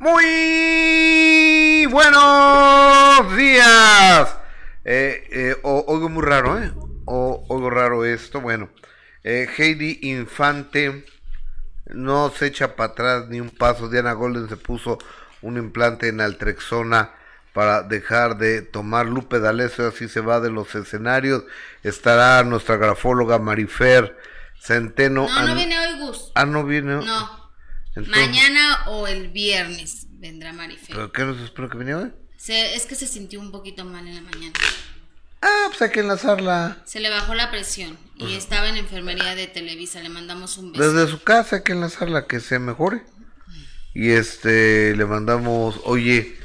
[0.00, 4.34] Muy buenos días.
[4.82, 6.72] Eh, eh, oigo muy raro, ¿eh?
[7.04, 8.40] O, oigo raro esto.
[8.40, 8.70] Bueno,
[9.24, 11.04] eh, Heidi Infante
[11.84, 13.90] no se echa para atrás ni un paso.
[13.90, 14.96] Diana Golden se puso
[15.42, 17.10] un implante en altrexona
[17.52, 21.44] para dejar de tomar Lupe D'Alessio, así se va de los escenarios.
[21.82, 24.16] Estará nuestra grafóloga Marifer
[24.58, 25.28] Centeno.
[25.28, 26.32] No, no viene hoy, Gus.
[26.34, 27.04] Ah, no viene.
[27.04, 27.39] No.
[27.96, 30.94] Mañana o el viernes vendrá Marifer.
[30.94, 32.12] ¿Pero qué nos espero que venga hoy?
[32.48, 34.52] es que se sintió un poquito mal en la mañana.
[35.42, 36.82] Ah, pues hay que enlazarla.
[36.84, 40.00] Se le bajó la presión y estaba en enfermería de Televisa.
[40.00, 40.92] Le mandamos un beso.
[40.92, 43.02] Desde su casa hay que enlazarla, que se mejore.
[43.94, 46.38] Y este, le mandamos, oye,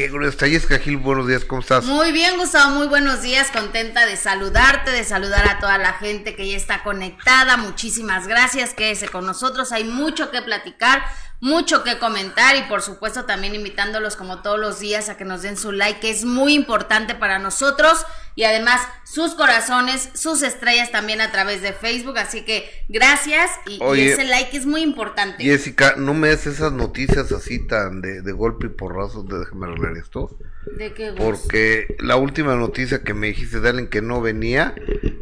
[0.00, 1.84] Qué Gil, buenos días, ¿cómo estás?
[1.84, 3.50] Muy bien, Gustavo, muy buenos días.
[3.50, 7.58] Contenta de saludarte, de saludar a toda la gente que ya está conectada.
[7.58, 9.72] Muchísimas gracias, quédese con nosotros.
[9.72, 11.02] Hay mucho que platicar
[11.40, 15.42] mucho que comentar y por supuesto también invitándolos como todos los días a que nos
[15.42, 20.90] den su like, que es muy importante para nosotros y además sus corazones, sus estrellas
[20.92, 25.42] también a través de Facebook, así que gracias y, ese like es muy importante.
[25.42, 29.96] Jessica, no me des esas noticias así tan de, golpe y porrazo, de déjame arreglar
[29.96, 30.38] esto.
[30.76, 31.12] ¿De qué?
[31.16, 34.74] Porque la última noticia que me dijiste de alguien que no venía,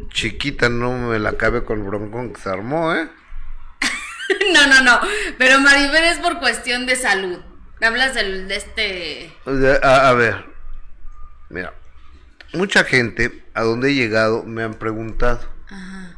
[0.09, 3.09] chiquita, no me la cabe con el broncón que se armó, ¿eh?
[4.53, 4.99] no, no, no.
[5.37, 7.39] Pero Maribel es por cuestión de salud.
[7.81, 9.33] Hablas del, de este.
[9.83, 10.45] A, ver.
[11.49, 11.73] Mira.
[12.53, 15.39] Mucha gente a donde he llegado me han preguntado.
[15.67, 16.15] Ajá.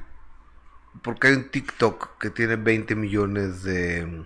[1.02, 4.24] Porque hay un TikTok que tiene 20 millones de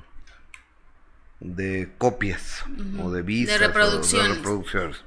[1.39, 2.64] de copias
[2.99, 4.30] o de vistas de reproducciones.
[4.30, 5.03] de reproducciones.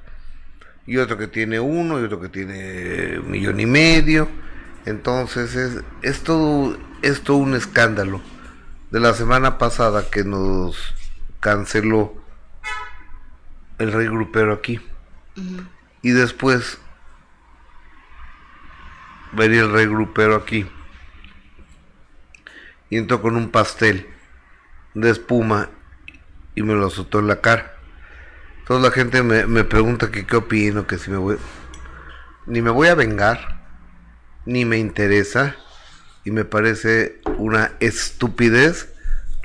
[0.86, 4.28] Y otro que tiene uno y otro que tiene un millón y medio.
[4.86, 8.20] Entonces es, es todo es todo un escándalo
[8.90, 10.94] de la semana pasada que nos
[11.40, 12.14] canceló
[13.78, 14.80] el rey grupero aquí.
[16.02, 16.78] Y después
[19.32, 20.66] venía el rey grupero aquí.
[22.90, 24.06] Y entró con un pastel
[24.94, 25.68] de espuma
[26.54, 27.74] y me lo azotó en la cara.
[28.66, 31.36] Toda la gente me, me pregunta que qué opino, que si me voy...
[32.46, 33.62] Ni me voy a vengar,
[34.46, 35.56] ni me interesa
[36.24, 38.88] y me parece una estupidez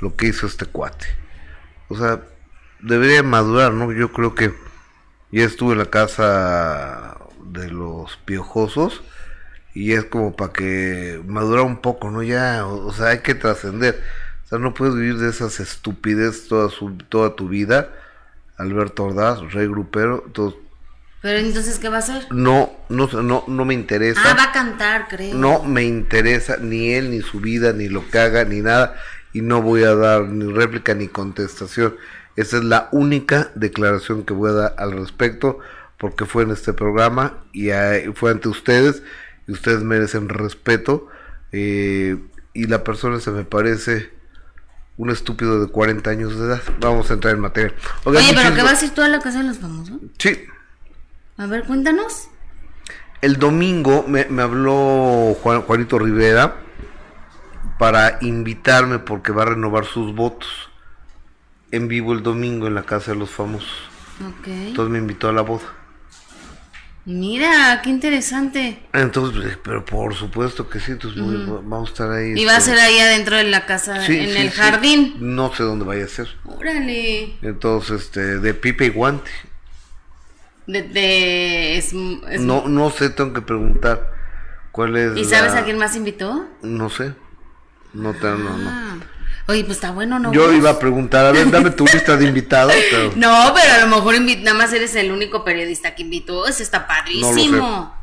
[0.00, 1.06] lo que hizo este cuate.
[1.88, 2.20] O sea,
[2.80, 3.92] debería madurar, ¿no?
[3.92, 4.52] Yo creo que
[5.30, 9.02] ya estuve en la casa de los piojosos
[9.74, 12.22] y es como para que madura un poco, ¿no?
[12.22, 14.00] Ya, o, sea, hay que trascender.
[14.44, 17.90] O sea, no puedes vivir de esas estupideces toda, su, toda tu vida.
[18.56, 20.24] Alberto Ordaz, rey grupero,
[21.24, 22.26] pero entonces, ¿qué va a hacer?
[22.32, 24.20] No, no, no, no me interesa.
[24.22, 25.34] Ah, va a cantar, creo.
[25.34, 28.96] No me interesa ni él, ni su vida, ni lo que haga, ni nada.
[29.32, 31.96] Y no voy a dar ni réplica ni contestación.
[32.36, 35.60] Esa es la única declaración que voy a dar al respecto,
[35.96, 37.70] porque fue en este programa y
[38.12, 39.02] fue ante ustedes,
[39.48, 41.08] y ustedes merecen respeto.
[41.52, 42.18] Eh,
[42.52, 44.10] y la persona se me parece
[44.98, 46.62] un estúpido de 40 años de edad.
[46.80, 47.72] Vamos a entrar en materia.
[48.04, 49.96] Oye, pero ¿qué va a decir tú a la casa de los famosos?
[50.18, 50.48] Sí.
[51.36, 52.28] A ver, cuéntanos.
[53.20, 56.56] El domingo me, habló Juan, Juanito Rivera
[57.78, 60.48] para invitarme porque va a renovar sus votos
[61.70, 63.72] en vivo el domingo en la casa de los famosos.
[64.20, 64.46] Ok.
[64.46, 65.64] Entonces me invitó a la boda.
[67.06, 68.78] Mira, qué interesante.
[68.92, 72.32] Entonces, pues, pero por supuesto que sí, entonces vamos a estar ahí.
[72.34, 75.16] Y va a este, ser ahí adentro de la casa, en el jardín.
[75.18, 76.28] No sé dónde vaya a ser.
[76.44, 77.36] Órale.
[77.42, 79.30] Entonces, este, de pipe y guante.
[80.66, 81.84] De,
[82.40, 84.10] No, no sé, tengo que preguntar
[84.72, 85.16] cuál es.
[85.16, 86.46] ¿Y sabes a quién más invitó?
[86.62, 87.14] No sé.
[87.92, 88.70] No, te, no, no.
[88.70, 88.96] Ah.
[89.46, 90.32] Oye, pues está bueno, ¿no?
[90.32, 92.74] Yo iba a preguntar, a ver, dame tu lista de invitados.
[93.16, 96.46] No, pero a lo mejor nada más eres el único periodista que invitó.
[96.46, 97.94] Eso está padrísimo.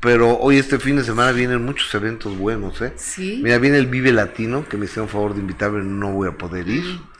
[0.00, 2.92] Pero hoy este fin de semana vienen muchos eventos buenos, ¿eh?
[2.96, 3.40] Sí.
[3.42, 6.68] Mira, viene el Vive Latino, que me hicieron favor de invitarme, no voy a poder
[6.68, 6.82] ir.
[6.82, 7.12] Mm.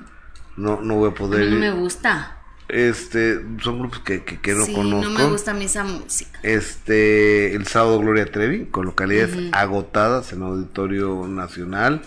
[0.56, 2.41] No, no voy a poder a mí no me gusta.
[2.68, 5.10] Este, son grupos que, que, no conozco.
[5.10, 6.40] No me gusta a mí esa música.
[6.42, 12.02] Este, el sábado Gloria Trevi, con localidades agotadas en Auditorio Nacional.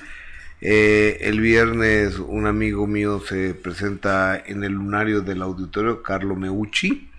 [0.61, 7.09] Eh, el viernes un amigo mío se presenta en el lunario del auditorio, Carlo Meucci.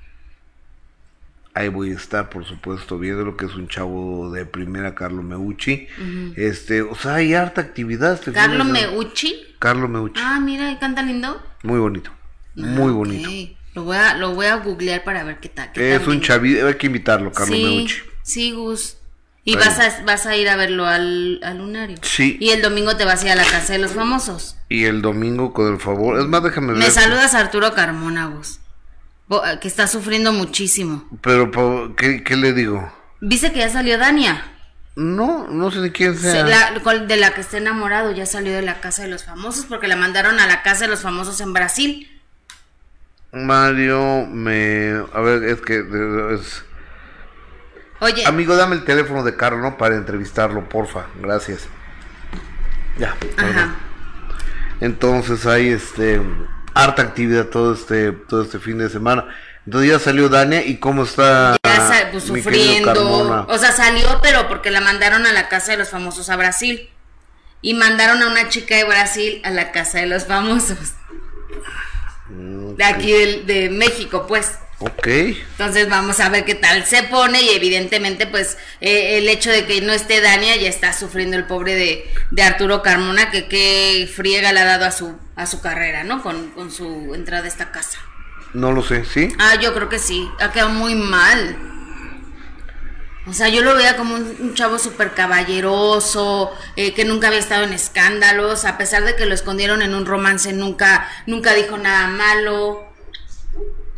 [1.55, 5.23] Ahí voy a estar, por supuesto, viendo lo que es un chavo de primera, Carlo
[5.23, 5.87] Meucci.
[6.37, 8.15] Este, o sea, hay harta actividad.
[8.15, 9.55] Este ¿Carlo Meucci?
[9.59, 10.21] Carlo Meucci.
[10.23, 11.41] Ah, mira, canta lindo.
[11.63, 12.11] Muy bonito.
[12.57, 13.31] Muy bonito.
[13.75, 15.71] Lo voy, a, lo voy a googlear para ver qué tal.
[15.75, 17.97] es un chavito, hay que invitarlo, Carlos sí, Meucci.
[18.23, 18.97] Sí, Gus.
[19.45, 21.97] Y vas a, vas a ir a verlo al, al lunario.
[22.03, 22.37] Sí.
[22.41, 24.57] Y el domingo te vas a ir a la casa de los famosos.
[24.69, 26.19] Y el domingo, con el favor.
[26.19, 26.79] Es más, déjame ver.
[26.79, 28.59] Me saludas a Arturo Carmona, vos.
[29.29, 31.09] Bo- Que está sufriendo muchísimo.
[31.21, 31.53] Pero,
[31.97, 32.93] ¿qué, qué le digo?
[33.21, 34.43] Dice que ya salió Dania.
[34.97, 36.45] No, no sé de quién Se- sea.
[36.45, 36.71] la-
[37.07, 38.11] de la que está enamorado.
[38.13, 40.89] Ya salió de la casa de los famosos porque la mandaron a la casa de
[40.89, 42.11] los famosos en Brasil.
[43.33, 45.03] Mario, me.
[45.13, 45.85] A ver, es que.
[46.35, 46.65] es-
[48.01, 49.79] Oye, Amigo, dame el teléfono de Carlos ¿no?
[49.79, 51.07] para entrevistarlo, porfa.
[51.21, 51.67] Gracias.
[52.99, 53.15] Ya.
[53.39, 53.75] ajá.
[54.81, 56.21] Entonces hay este
[56.75, 59.25] harta actividad todo este todo este fin de semana.
[59.65, 63.47] Entonces ya salió Dania y cómo está Ya pues, sufriendo.
[63.49, 66.89] O sea, salió, pero porque la mandaron a la casa de los famosos a Brasil.
[67.63, 70.93] Y mandaron a una chica de Brasil a la casa de los famosos.
[72.29, 73.13] De aquí
[73.45, 74.59] de, México, pues.
[74.79, 75.07] Ok.
[75.07, 79.65] Entonces vamos a ver qué tal se pone y evidentemente pues eh, el hecho de
[79.65, 84.07] que no esté Dania ya está sufriendo el pobre de, de Arturo Carmona que qué
[84.15, 86.23] friega le ha dado a su, a su carrera, ¿no?
[86.23, 87.99] Con, con su entrada a esta casa.
[88.53, 89.33] No lo sé, ¿sí?
[89.39, 91.76] Ah, yo creo que sí, ha quedado muy mal.
[93.29, 97.41] O sea, yo lo veía como un, un chavo súper caballeroso, eh, que nunca había
[97.41, 101.77] estado en escándalos, a pesar de que lo escondieron en un romance, nunca, nunca dijo
[101.77, 102.85] nada malo,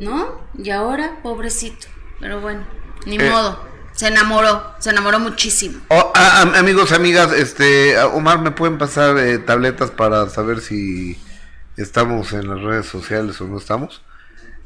[0.00, 0.40] ¿no?
[0.56, 1.88] Y ahora, pobrecito.
[2.20, 2.66] Pero bueno,
[3.06, 3.30] ni Eh.
[3.30, 3.66] modo.
[3.92, 5.80] Se enamoró, se enamoró muchísimo.
[5.88, 11.20] Oh, ah, am- amigos, amigas, este, Omar, ¿me pueden pasar eh, tabletas para saber si
[11.76, 14.02] estamos en las redes sociales o no estamos?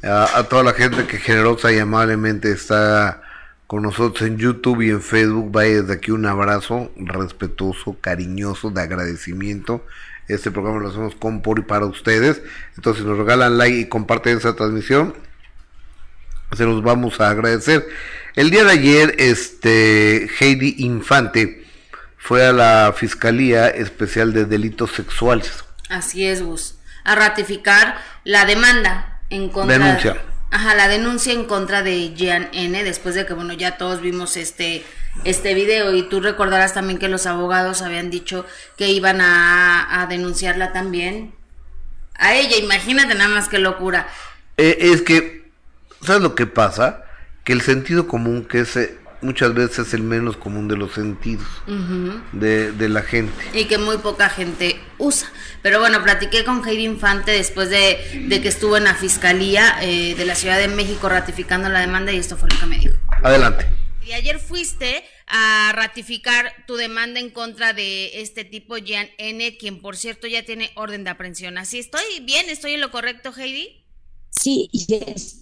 [0.04, 3.22] A, a toda la gente que generosa y amablemente está
[3.72, 8.82] con nosotros en YouTube y en Facebook, vaya desde aquí un abrazo respetuoso, cariñoso, de
[8.82, 9.86] agradecimiento.
[10.28, 12.42] Este programa lo hacemos con, por y para ustedes.
[12.76, 15.14] Entonces, si nos regalan like y comparten esa transmisión,
[16.54, 17.88] se los vamos a agradecer.
[18.36, 21.66] El día de ayer, este Heidi Infante
[22.18, 25.64] fue a la Fiscalía Especial de Delitos Sexuales.
[25.88, 26.74] Así es, Gus.
[27.04, 29.78] A ratificar la demanda en contra.
[29.78, 30.31] Denuncia.
[30.52, 32.84] Ajá, la denuncia en contra de Jean N.
[32.84, 34.84] Después de que, bueno, ya todos vimos este
[35.24, 38.46] este video y tú recordarás también que los abogados habían dicho
[38.76, 41.34] que iban a, a denunciarla también
[42.14, 42.56] a ella.
[42.58, 44.08] Imagínate nada más qué locura.
[44.58, 45.50] Eh, es que,
[46.02, 47.04] ¿sabes lo que pasa?
[47.44, 50.92] Que el sentido común, que es eh, muchas veces es el menos común de los
[50.92, 51.46] sentidos
[52.32, 53.32] de, de la gente.
[53.54, 55.30] y que muy poca gente usa.
[55.62, 60.14] Pero bueno, platiqué con Heidi Infante después de, de que estuvo en la Fiscalía eh,
[60.16, 62.94] de la Ciudad de México ratificando la demanda y esto fue lo que me dijo.
[63.22, 63.66] Adelante.
[64.04, 69.80] Y ayer fuiste a ratificar tu demanda en contra de este tipo, Jean N., quien
[69.80, 71.56] por cierto ya tiene orden de aprehensión.
[71.56, 72.50] ¿Así estoy bien?
[72.50, 73.81] ¿Estoy en lo correcto, Heidi?
[74.42, 74.68] Sí,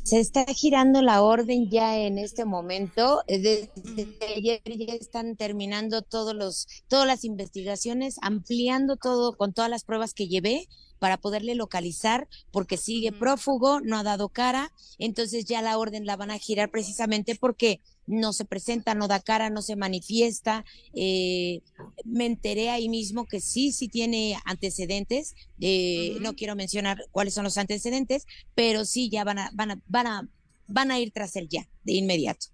[0.05, 3.23] se está girando la orden ya en este momento.
[3.29, 9.71] Eh, Desde ayer ya están terminando todos los, todas las investigaciones, ampliando todo con todas
[9.71, 10.69] las pruebas que llevé
[10.99, 16.19] para poderle localizar, porque sigue prófugo, no ha dado cara, entonces ya la orden la
[16.19, 17.81] van a girar precisamente porque
[18.11, 20.65] no se presenta, no da cara, no se manifiesta.
[20.95, 21.61] Eh,
[22.05, 25.35] me enteré ahí mismo que sí, sí tiene antecedentes.
[25.61, 26.17] eh.
[26.21, 30.07] No quiero mencionar cuáles son los antecedentes, pero sí ya van a, van a, van
[30.07, 30.29] a,
[30.67, 32.49] van a ir tras él ya, de inmediato.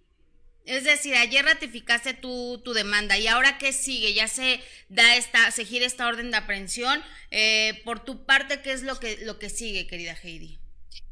[0.66, 4.58] Es decir, ayer ratificaste tu, tu demanda y ahora qué sigue, ya se
[4.88, 7.00] da esta, se gira esta orden de aprehensión.
[7.30, 10.58] Eh, por tu parte, ¿qué es lo que, lo que sigue, querida Heidi?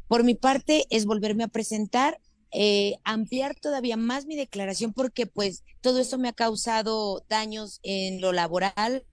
[0.09, 2.21] Por mi parte, es volverme a presentar,
[2.57, 8.21] eh, ampliar todavía más mi declaración, porque pues todo esto me ha causado daños en
[8.21, 9.05] lo laboral,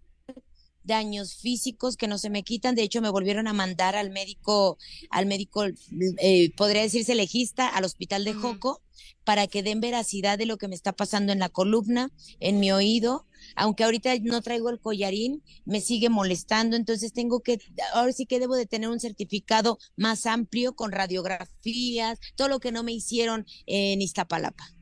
[0.84, 2.76] daños físicos que no se me quitan.
[2.76, 4.78] De hecho, me volvieron a mandar al médico,
[5.10, 5.66] al médico,
[6.20, 8.34] eh, podría decirse legista, al hospital de.
[8.34, 8.82] Joco,
[9.24, 12.72] para que den veracidad de lo que me está pasando en la columna, en mi
[12.72, 13.28] oído.
[13.56, 17.60] Aunque ahorita no traigo el collarín, me sigue molestando, entonces tengo que,
[17.94, 22.72] ahora sí que debo de tener un certificado más amplio con radiografías, todo lo que
[22.72, 24.74] no me hicieron en Iztapalapa.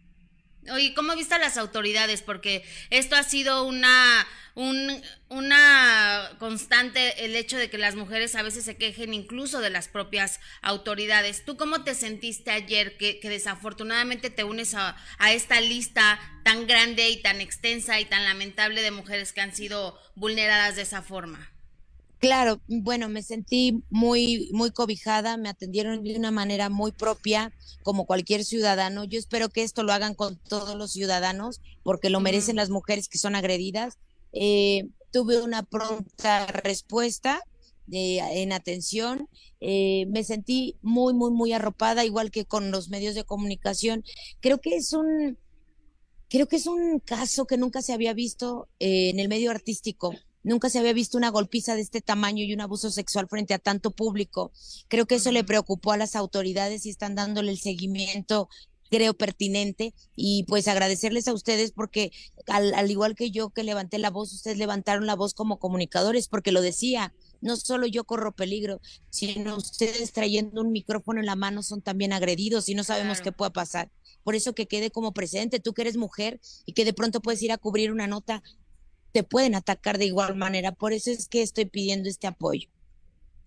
[0.72, 2.22] Oye, ¿cómo viste a las autoridades?
[2.22, 8.44] Porque esto ha sido una, un- una constante, el hecho de que las mujeres a
[8.44, 11.46] veces se quejen incluso de las propias autoridades.
[11.46, 17.10] ¿Tú cómo te sentiste ayer que, desafortunadamente te unes a, a esta lista tan grande
[17.10, 21.50] y tan extensa y tan lamentable de mujeres que han sido vulneradas de esa forma?
[22.20, 28.06] Claro, bueno, me sentí muy, muy cobijada, me atendieron de una manera muy propia, como
[28.06, 29.06] cualquier ciudadano.
[29.06, 33.08] Yo espero que esto lo hagan con todos los ciudadanos, porque lo merecen las mujeres
[33.08, 33.98] que son agredidas.
[34.34, 37.42] Eh, tuve una pronta respuesta
[37.88, 39.30] de- en atención.
[39.62, 44.04] Eh, me sentí muy, muy, muy arropada, igual que con los medios de comunicación.
[44.42, 45.38] Creo que es un,
[46.30, 50.14] creo que es un caso que nunca se había visto eh, en el medio artístico.
[50.44, 53.60] Nunca se había visto una golpiza de este tamaño y un abuso sexual frente a
[53.60, 54.52] tanto público.
[54.88, 58.50] Creo que eso le preocupó a las autoridades y están dándole el seguimiento
[58.90, 62.12] creo pertinente y pues agradecerles a ustedes porque
[62.48, 66.28] al, al, igual que yo que levanté la voz, ustedes levantaron la voz como comunicadores
[66.28, 71.36] porque lo decía, no solo yo corro peligro, sino ustedes trayendo un micrófono en la
[71.36, 73.24] mano son también agredidos y no sabemos claro.
[73.24, 73.92] qué pueda pasar.
[74.24, 77.42] Por eso que quede como presente, tú que eres mujer y que de pronto puedes
[77.42, 78.44] ir a cubrir una nota,
[79.12, 80.72] te pueden atacar de igual manera.
[80.72, 82.70] Por eso es que estoy pidiendo este apoyo.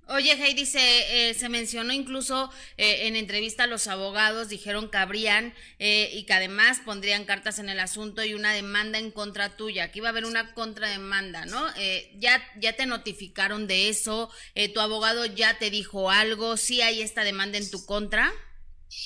[0.09, 4.99] Oye, Heidi, se, eh, se mencionó incluso eh, en entrevista a los abogados, dijeron que
[4.99, 9.57] habrían eh, y que además pondrían cartas en el asunto y una demanda en contra
[9.57, 11.67] tuya, que iba a haber una contrademanda, ¿no?
[11.77, 14.29] Eh, ya, ya te notificaron de eso,
[14.75, 18.33] tu abogado ya te dijo algo, ¿sí hay esta demanda en tu contra?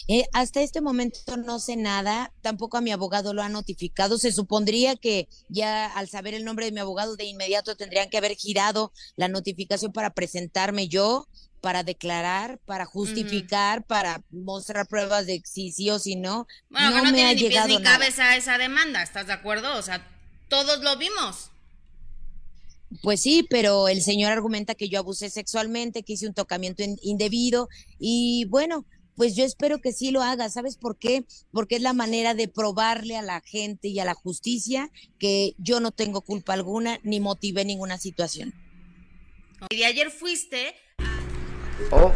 [0.08, 4.18] Eh, hasta este momento no sé nada, tampoco a mi abogado lo ha notificado.
[4.18, 8.18] Se supondría que ya al saber el nombre de mi abogado de inmediato tendrían que
[8.18, 11.26] haber girado la notificación para presentarme yo,
[11.60, 13.86] para declarar, para justificar, uh -huh.
[13.86, 16.46] para mostrar pruebas de si sí o si no.
[16.70, 17.98] Bueno, no, no me tiene ha ni pies llegado ni nada.
[17.98, 19.76] cabeza esa demanda, ¿estás de acuerdo?
[19.76, 20.06] O sea,
[20.48, 21.50] todos lo vimos.
[23.02, 26.98] Pues sí, pero el señor argumenta que yo abusé sexualmente, que hice un tocamiento in-
[27.02, 28.84] indebido y bueno,
[29.16, 30.48] pues yo espero que sí lo haga.
[30.48, 31.24] ¿Sabes por qué?
[31.52, 35.80] Porque es la manera de probarle a la gente y a la justicia que yo
[35.80, 38.54] no tengo culpa alguna ni motivé ninguna situación.
[39.70, 40.74] Y de ayer fuiste
[41.90, 42.12] Oh,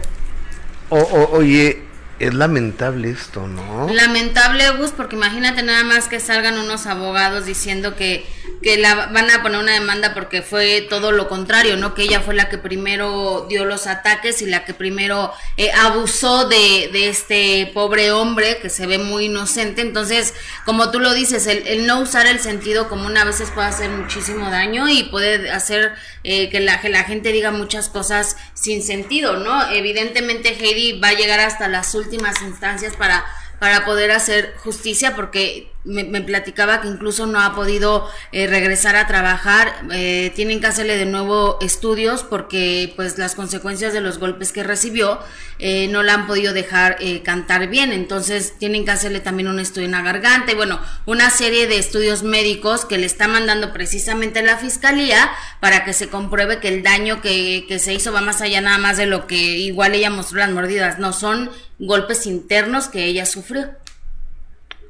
[0.90, 1.82] oh, oh, oye,
[2.18, 3.88] es lamentable esto, ¿no?
[3.88, 8.24] Lamentable, Gus, porque imagínate nada más que salgan unos abogados diciendo que,
[8.62, 11.94] que la van a poner una demanda porque fue todo lo contrario, ¿no?
[11.94, 16.46] Que ella fue la que primero dio los ataques y la que primero eh, abusó
[16.48, 19.80] de, de este pobre hombre que se ve muy inocente.
[19.80, 23.68] Entonces, como tú lo dices, el, el no usar el sentido común a veces puede
[23.68, 28.36] hacer muchísimo daño y puede hacer eh, que, la, que la gente diga muchas cosas
[28.54, 29.70] sin sentido, ¿no?
[29.70, 33.24] Evidentemente Heidi va a llegar hasta las últimas instancias para,
[33.58, 38.96] para poder hacer justicia porque me, me platicaba que incluso no ha podido eh, regresar
[38.96, 44.18] a trabajar, eh, tienen que hacerle de nuevo estudios porque pues las consecuencias de los
[44.18, 45.20] golpes que recibió
[45.58, 49.60] eh, no la han podido dejar eh, cantar bien, entonces tienen que hacerle también un
[49.60, 53.72] estudio en la garganta y bueno, una serie de estudios médicos que le está mandando
[53.72, 58.20] precisamente la fiscalía para que se compruebe que el daño que, que se hizo va
[58.20, 62.26] más allá nada más de lo que igual ella mostró las mordidas, no son golpes
[62.26, 63.70] internos que ella sufrió.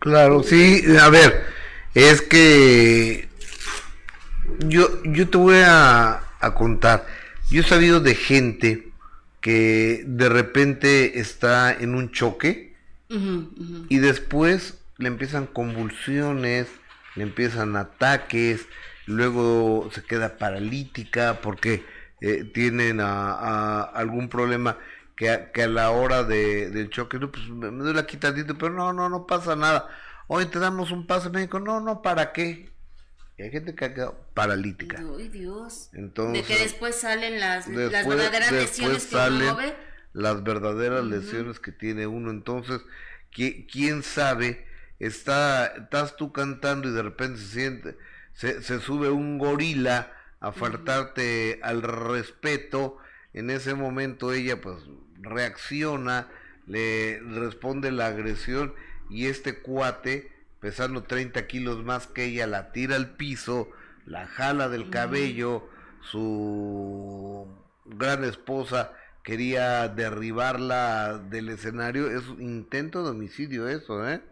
[0.01, 1.45] Claro, sí, a ver,
[1.95, 3.29] es que
[4.61, 7.07] yo, yo te voy a, a contar,
[7.51, 8.89] yo he sabido de gente
[9.43, 12.71] que de repente está en un choque
[13.11, 13.87] Uh -huh, uh -huh.
[13.89, 16.69] y después le empiezan convulsiones,
[17.17, 18.67] le empiezan ataques,
[19.07, 21.85] luego se queda paralítica porque
[22.21, 24.79] eh, tienen a, a algún problema
[25.21, 28.07] que a, que a la hora de, del choque, no, pues me, me doy la
[28.07, 29.87] quitadita, pero no, no, no pasa nada.
[30.29, 32.71] Hoy te damos un pase médico, no, no, ¿para qué?
[33.37, 35.05] Y hay gente que ha quedado paralítica.
[35.19, 35.91] Ay, Dios.
[35.93, 39.75] Entonces, de que después salen las, después, las verdaderas lesiones que uno ve.
[40.15, 42.31] las verdaderas lesiones que tiene uno.
[42.31, 42.81] Entonces,
[43.31, 44.67] ¿qui- ¿quién sabe?
[44.99, 47.97] Está, estás tú cantando y de repente se siente,
[48.33, 52.97] se, se sube un gorila a faltarte al respeto.
[53.35, 54.79] En ese momento ella pues
[55.23, 56.29] reacciona,
[56.67, 58.75] le responde la agresión
[59.09, 63.71] y este cuate, pesando 30 kilos más que ella, la tira al piso,
[64.07, 65.69] la jala del cabello,
[66.03, 67.47] su
[67.85, 74.23] gran esposa quería derribarla del escenario, es un intento de homicidio eso, ¿eh?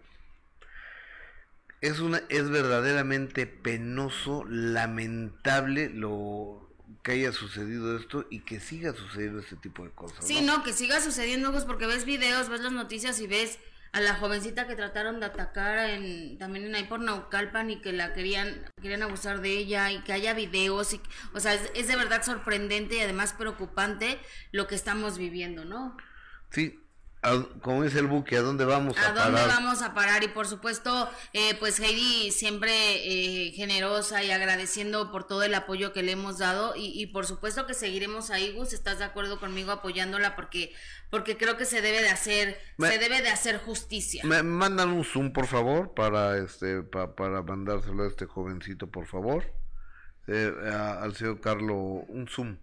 [1.80, 6.67] Es una, es verdaderamente penoso, lamentable lo
[7.02, 10.26] que haya sucedido esto y que siga sucediendo este tipo de cosas.
[10.26, 13.58] Sí, no, que siga sucediendo, Gus, porque ves videos, ves las noticias y ves
[13.92, 17.92] a la jovencita que trataron de atacar en, también en ahí por Naucalpan y que
[17.92, 21.00] la querían, querían abusar de ella y que haya videos y,
[21.32, 24.18] o sea, es, es de verdad sorprendente y además preocupante
[24.52, 25.96] lo que estamos viviendo, ¿no?
[26.50, 26.78] Sí,
[27.62, 29.48] como dice el buque, ¿a dónde vamos a, ¿A dónde parar?
[29.48, 30.22] vamos a parar?
[30.22, 35.92] Y por supuesto, eh, pues Heidi siempre eh, generosa y agradeciendo por todo el apoyo
[35.92, 39.40] que le hemos dado y, y por supuesto que seguiremos ahí, Gus, ¿estás de acuerdo
[39.40, 40.36] conmigo apoyándola?
[40.36, 40.72] Porque,
[41.10, 44.22] porque creo que se debe de hacer, Me- se debe de hacer justicia.
[44.24, 49.06] Me mandan un zoom, por favor, para este pa- para mandárselo a este jovencito, por
[49.06, 49.44] favor.
[50.28, 52.58] Eh, a- al señor Carlos, un zoom.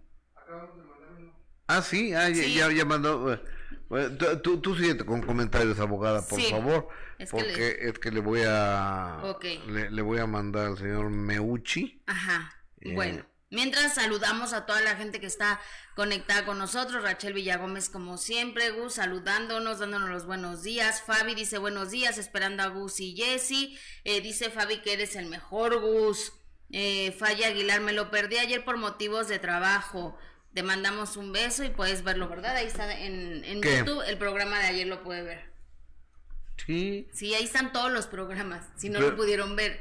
[1.68, 2.54] Ah, sí, ah, ya- Sí.
[2.54, 3.38] Ya, ya mandó.
[3.88, 6.88] Bueno, tú, tú, síguete con comentarios, abogada, por Sí, favor.
[7.18, 9.22] es que porque le- es que le voy a.
[9.68, 12.02] Le, le voy a mandar al señor Meucci.
[12.06, 12.52] Ajá.
[12.80, 12.94] Eh.
[12.94, 15.60] Bueno, mientras saludamos a toda la gente que está
[15.94, 21.58] conectada con nosotros, Rachel Villagómez como siempre, Gus saludándonos, dándonos los buenos días, Fabi dice
[21.58, 26.32] buenos días, esperando a Gus y Jessy, Eh, dice Fabi que eres el mejor Gus,
[26.70, 30.18] eh, Falla Aguilar, me lo perdí ayer por motivos de trabajo,
[30.56, 32.56] te mandamos un beso y puedes verlo, ¿verdad?
[32.56, 33.60] Ahí está en, en.
[33.60, 35.44] YouTube, el programa de ayer lo puede ver.
[36.64, 37.06] Sí.
[37.12, 39.78] Sí, ahí están todos los programas, si no Pero- lo pudieron ver.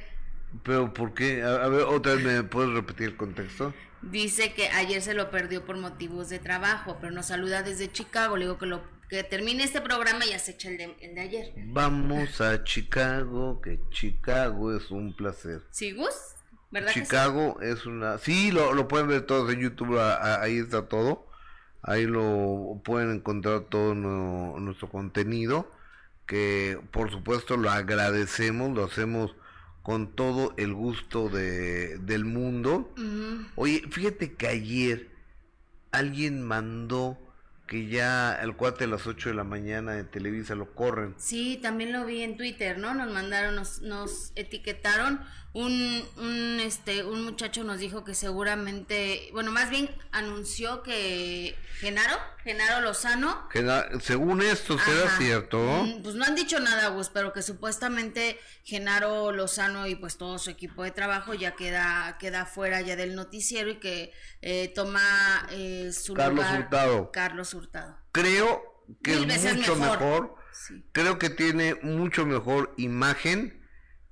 [0.64, 1.44] Pero ¿por qué?
[1.44, 3.74] A, a ver, otra vez me puedes repetir el contexto.
[4.02, 8.36] Dice que ayer se lo perdió por motivos de trabajo, pero nos saluda desde Chicago.
[8.36, 11.16] Le digo que lo que termine este programa y ya se echa el de, el
[11.16, 11.54] de ayer.
[11.68, 15.62] Vamos a Chicago, que Chicago es un placer.
[15.72, 15.94] ¿Sí,
[16.94, 18.18] Chicago es una...
[18.18, 21.28] Sí, lo, lo pueden ver todos en YouTube, a- a- ahí está todo.
[21.82, 25.72] Ahí lo pueden encontrar todo nu- nuestro contenido,
[26.26, 29.36] que por supuesto lo agradecemos, lo hacemos
[29.84, 32.92] con todo el gusto de, del mundo.
[33.56, 35.12] Oye, fíjate que ayer
[35.92, 37.18] alguien mandó
[37.68, 41.16] que ya el cuate a las 8 de la mañana de Televisa lo corren.
[41.18, 42.94] Sí, también lo vi en Twitter, ¿no?
[42.94, 45.22] Nos mandaron, nos, nos etiquetaron.
[45.54, 52.14] Un, un, este, un muchacho nos dijo que seguramente, bueno, más bien anunció que Genaro,
[52.44, 53.48] Genaro Lozano,
[54.02, 55.18] según esto será Ajá.
[55.18, 55.58] cierto.
[55.60, 60.40] Mm, Pues no han dicho nada, Gus, pero que supuestamente Genaro Lozano y pues todo
[60.40, 65.02] su equipo de trabajo ya queda queda fuera ya del noticiero y que eh, toma
[65.52, 67.12] eh, su Carlos lugar Hurtado.
[67.14, 67.54] Carlos
[68.12, 70.00] Creo que Mil es mucho mejor.
[70.00, 70.36] mejor.
[70.52, 70.86] Sí.
[70.94, 73.62] Creo que tiene mucho mejor imagen.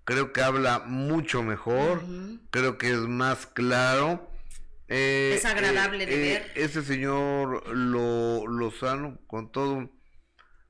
[0.06, 2.04] Creo que habla mucho mejor.
[2.52, 4.30] Creo que es más claro.
[4.90, 6.52] Eh, Es agradable de ver.
[6.56, 9.90] Ese señor lo, Lozano, con todo,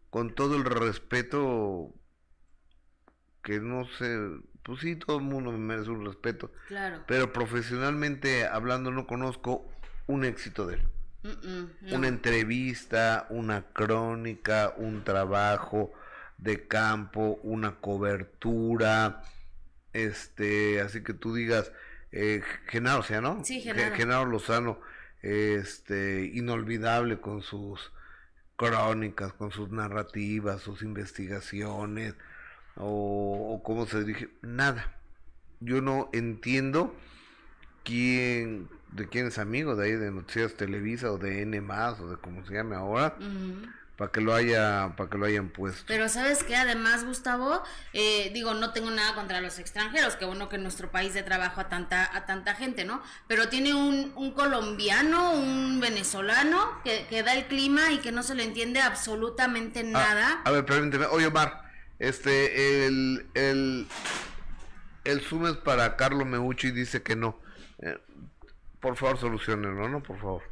[0.10, 1.94] con todo el respeto
[3.44, 4.16] que no sé,
[4.64, 7.04] pues sí, todo el mundo me merece un respeto, Claro.
[7.08, 9.70] pero profesionalmente hablando no conozco
[10.08, 10.88] un éxito de él.
[11.24, 11.96] Mm, mm, no.
[11.98, 15.94] Una entrevista, una crónica, un trabajo
[16.38, 19.22] de campo, una cobertura,
[19.94, 21.72] este, así que tú digas,
[22.12, 23.44] eh, Genaro, o sea, ¿no?
[23.46, 23.96] Sí, Ge- Genaro.
[23.96, 24.80] Genaro Lozano,
[25.22, 27.92] este, inolvidable con sus
[28.56, 32.16] crónicas, con sus narrativas, sus investigaciones,
[32.76, 34.96] o, o cómo se dirige, nada.
[35.60, 36.96] Yo no entiendo
[37.84, 42.18] quién, de quién es amigo de ahí, de Noticias Televisa o de N o de
[42.18, 43.16] como se llame ahora,
[43.98, 45.84] para que lo haya, para que lo hayan puesto.
[45.88, 47.62] Pero sabes que además, Gustavo,
[47.94, 51.22] eh, digo, no tengo nada contra los extranjeros, que bueno que en nuestro país de
[51.24, 53.02] trabajo a tanta, a tanta gente, ¿no?
[53.28, 58.24] Pero tiene un, un colombiano, un venezolano que, que da el clima y que no
[58.24, 60.42] se le entiende absolutamente Ah, nada.
[60.44, 61.06] a ver, permíteme.
[61.06, 61.64] Oye, Omar,
[62.00, 63.88] este, el, el,
[65.04, 67.40] el Zoom es para Carlos Meucci dice que no.
[67.80, 67.98] Eh,
[68.84, 70.04] por favor, solucionenlo, ¿no?
[70.04, 70.44] Por favor.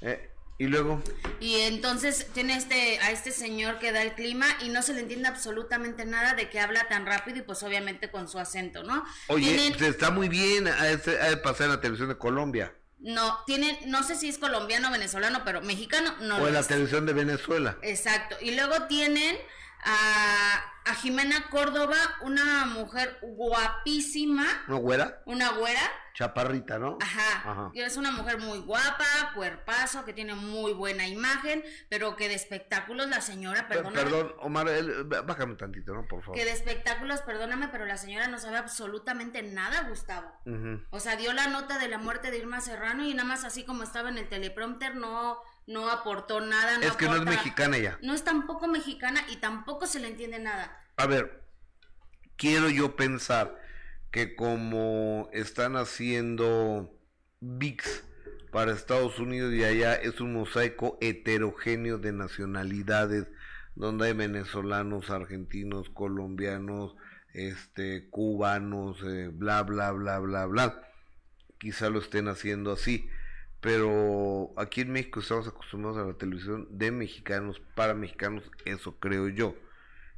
[0.00, 1.02] Eh, y luego,
[1.38, 5.00] Y entonces tiene este, a este señor que da el clima y no se le
[5.00, 9.04] entiende absolutamente nada de que habla tan rápido y pues obviamente con su acento, ¿no?
[9.28, 12.72] oye, Tienen- está muy bien, ha de, ha de pasar en la televisión de Colombia.
[13.00, 16.62] no, tienen, no sé si es colombiano o venezolano, pero mexicano no o en la
[16.62, 17.76] televisión de Venezuela.
[17.82, 18.36] Exacto.
[18.40, 19.36] Y luego tienen
[19.86, 25.22] a, a Jimena Córdoba, una mujer guapísima, ¿No, güera?
[25.26, 25.80] una güera.
[26.14, 26.96] Chaparrita, ¿no?
[27.02, 27.50] Ajá.
[27.50, 27.70] Ajá.
[27.74, 33.08] Es una mujer muy guapa, cuerpazo, que tiene muy buena imagen, pero que de espectáculos
[33.08, 34.02] la señora, Per- perdóname.
[34.02, 36.06] Perdón, Omar, el- bájame tantito, ¿no?
[36.08, 36.34] Por favor.
[36.36, 40.32] Que de espectáculos, perdóname, pero la señora no sabe absolutamente nada, Gustavo.
[40.46, 40.82] Ujú.
[40.90, 43.64] O sea, dio la nota de la muerte de Irma Serrano y nada más así
[43.64, 46.78] como estaba en el teleprompter, no, no aportó nada.
[46.78, 47.98] No Es que no es mexicana ella.
[48.02, 50.80] No es tampoco mexicana y tampoco se le entiende nada.
[50.96, 51.42] A ver,
[52.36, 53.60] quiero yo pensar
[54.10, 56.98] que como están haciendo
[57.40, 58.04] VIX
[58.50, 63.26] para Estados Unidos y allá es un mosaico heterogéneo de nacionalidades,
[63.74, 66.94] donde hay venezolanos, argentinos, colombianos,
[67.34, 70.82] este, cubanos, eh, bla, bla, bla, bla, bla.
[71.58, 73.10] Quizá lo estén haciendo así,
[73.66, 79.28] pero aquí en México estamos acostumbrados a la televisión de mexicanos para mexicanos, eso creo
[79.28, 79.56] yo.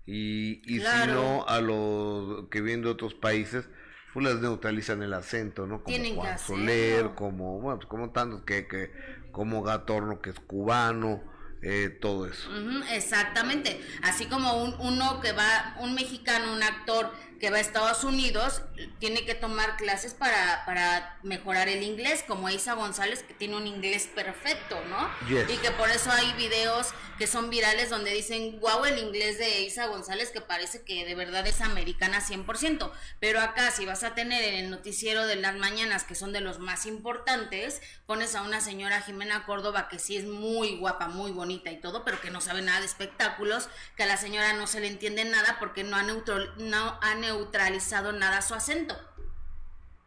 [0.05, 3.67] Y, y si no, a los que vienen de otros países,
[4.13, 5.83] pues les neutralizan el acento, ¿no?
[5.83, 6.57] Como Tienen Juan hacerlo.
[6.61, 8.93] Soler, como, bueno, pues como tantos que, que,
[9.33, 11.23] como Gatorno, que es cubano,
[11.63, 12.51] eh, todo eso.
[12.93, 13.81] exactamente.
[14.03, 18.63] Así como un, uno que va, un mexicano, un actor que va a Estados Unidos,
[18.99, 23.67] tiene que tomar clases para, para mejorar el inglés, como Isa González, que tiene un
[23.67, 25.09] inglés perfecto, ¿no?
[25.29, 29.63] Y que por eso hay videos que son virales donde dicen, wow, el inglés de
[29.63, 32.91] Isa González, que parece que de verdad es americana 100%.
[33.21, 36.41] Pero acá, si vas a tener en el noticiero de las mañanas, que son de
[36.41, 41.31] los más importantes, pones a una señora Jimena Córdoba, que sí es muy guapa, muy
[41.31, 44.67] bonita y todo, pero que no sabe nada de espectáculos, que a la señora no
[44.67, 48.97] se le entiende nada porque no ha, neutro, no ha neutralizado nada su acento.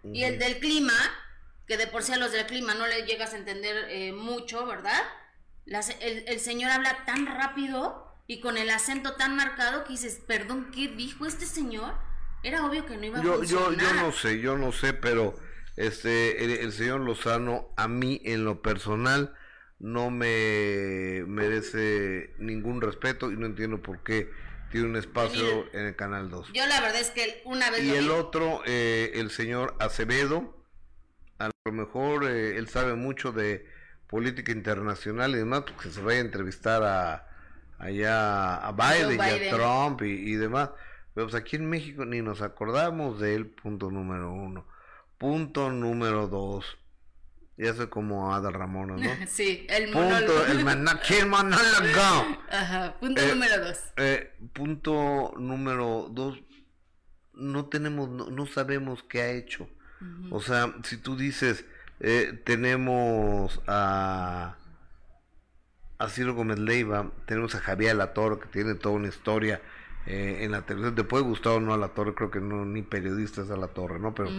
[0.04, 0.94] Y el del clima,
[1.68, 4.66] que de por sí a los del clima no le llegas a entender eh, mucho,
[4.66, 5.02] ¿verdad?
[6.02, 10.88] el, señor habla tan rápido y con el acento tan marcado que dices, perdón, ¿qué
[10.88, 11.94] dijo este señor?
[12.44, 15.36] Era obvio que no iba a yo, Yo, yo no sé, yo no sé, pero
[15.78, 19.36] este el, señor Lozano a mí en lo personal
[19.80, 24.32] no me merece ningún respeto y no entiendo por qué
[24.72, 26.54] tiene un espacio en el Canal 2.
[26.54, 27.84] Yo la verdad es que una vez...
[27.84, 30.56] Y el otro, eh, el señor Acevedo,
[31.40, 33.68] a lo mejor eh, él sabe mucho de
[34.08, 37.28] política internacional y demás, porque se vaya a entrevistar a
[37.82, 40.70] allá a Biden, y a Trump y, demás.
[41.14, 44.66] Pero pues aquí en México ni nos acordamos de él, punto número uno.
[45.18, 46.78] Punto número dos.
[47.58, 49.28] Ya soy como Ada Ramona, ¿no?
[49.28, 50.34] sí, el monólogo.
[50.34, 52.38] Punto, el, monólogo.
[52.52, 53.80] Ajá, punto eh, número dos.
[53.98, 56.40] Eh, punto número dos.
[57.34, 59.68] No tenemos, no, sabemos qué ha hecho.
[60.32, 61.64] O sea, si tú dices,
[62.00, 64.58] eh, tenemos a,
[66.00, 69.62] a Ciro Gómez Leiva, tenemos a Javier Latorre, que tiene toda una historia
[70.08, 70.96] eh, en la televisión.
[70.96, 73.58] Te puede gustar o no a La Torre, creo que no, ni periodista es a
[73.58, 74.16] La Torre, ¿no?
[74.16, 74.30] Pero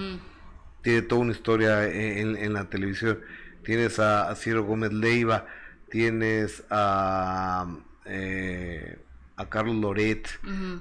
[0.82, 3.20] tiene toda una historia en, la televisión.
[3.64, 5.46] Tienes a, Ciro Gómez Leiva,
[5.90, 7.66] tienes a,
[8.04, 8.98] eh,
[9.36, 10.28] a Carlos Loret,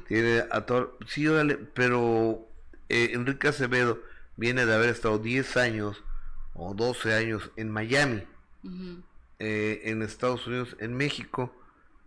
[0.07, 0.97] tiene a todo.
[1.07, 1.27] Sí,
[1.73, 2.47] pero
[2.89, 3.99] Enrique Acevedo
[4.37, 6.03] viene de haber estado 10 años
[6.53, 8.23] o 12 años en Miami,
[9.39, 11.53] eh, en Estados Unidos, en México,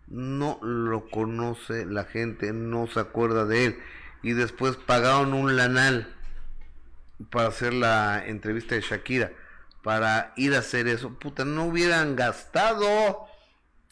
[0.07, 3.79] no lo conoce la gente, no se acuerda de él.
[4.23, 6.13] Y después pagaron un lanal
[7.31, 9.33] para hacer la entrevista de Shakira,
[9.83, 11.18] para ir a hacer eso.
[11.18, 13.27] Puta, no hubieran gastado.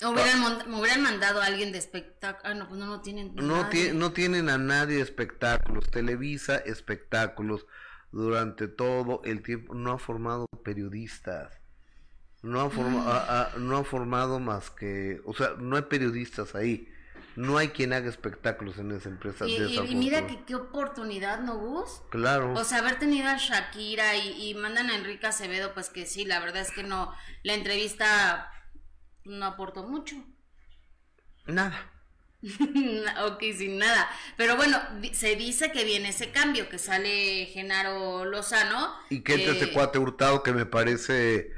[0.04, 2.42] Hubieran, hubieran mandado a alguien de espectáculo.
[2.44, 3.34] Ah, no, pues no, no tienen.
[3.36, 5.90] No, no tienen a nadie de espectáculos.
[5.90, 7.66] Televisa espectáculos
[8.10, 11.60] durante todo el tiempo no ha formado periodistas.
[12.42, 13.68] No ha, mm.
[13.68, 16.91] no ha formado más que, o sea, no hay periodistas ahí.
[17.36, 19.46] No hay quien haga espectáculos en esa empresa.
[19.46, 22.02] Y, y, mira que qué oportunidad, ¿no, Gus?
[22.10, 22.52] Claro.
[22.54, 26.24] O sea, haber tenido a Shakira y, y mandan a Enrique Acevedo, pues que sí,
[26.24, 28.50] la verdad es que no, la entrevista
[29.24, 30.16] no aportó mucho.
[31.46, 31.92] Nada.
[33.24, 34.08] ok, sin nada.
[34.36, 34.78] Pero bueno,
[35.12, 38.94] se dice que viene ese cambio, que sale Genaro Lozano.
[39.10, 41.52] Y que entra este cuate hurtado que me parece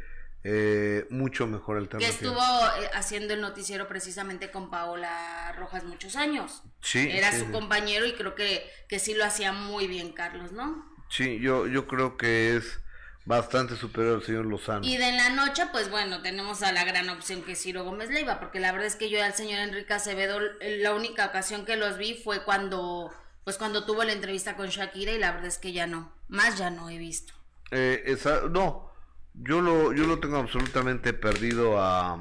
[0.46, 6.16] eh, mucho mejor el Que estuvo eh, haciendo el noticiero precisamente con Paola Rojas muchos
[6.16, 6.62] años.
[6.82, 7.08] Sí.
[7.10, 10.84] Era su compañero y creo que, que sí lo hacía muy bien Carlos, ¿no?
[11.08, 12.80] Sí, yo, yo creo que es
[13.24, 14.84] bastante superior al señor Lozano.
[14.86, 18.10] Y de la noche, pues bueno, tenemos a la gran opción que es Ciro Gómez
[18.10, 21.76] Leiva, porque la verdad es que yo al señor Enrique Acevedo, la única ocasión que
[21.76, 23.10] los vi fue cuando,
[23.44, 26.58] pues cuando tuvo la entrevista con Shakira y la verdad es que ya no, más
[26.58, 27.32] ya no he visto.
[27.70, 28.93] Eh, esa, no,
[29.34, 32.18] yo lo, yo lo tengo absolutamente perdido a...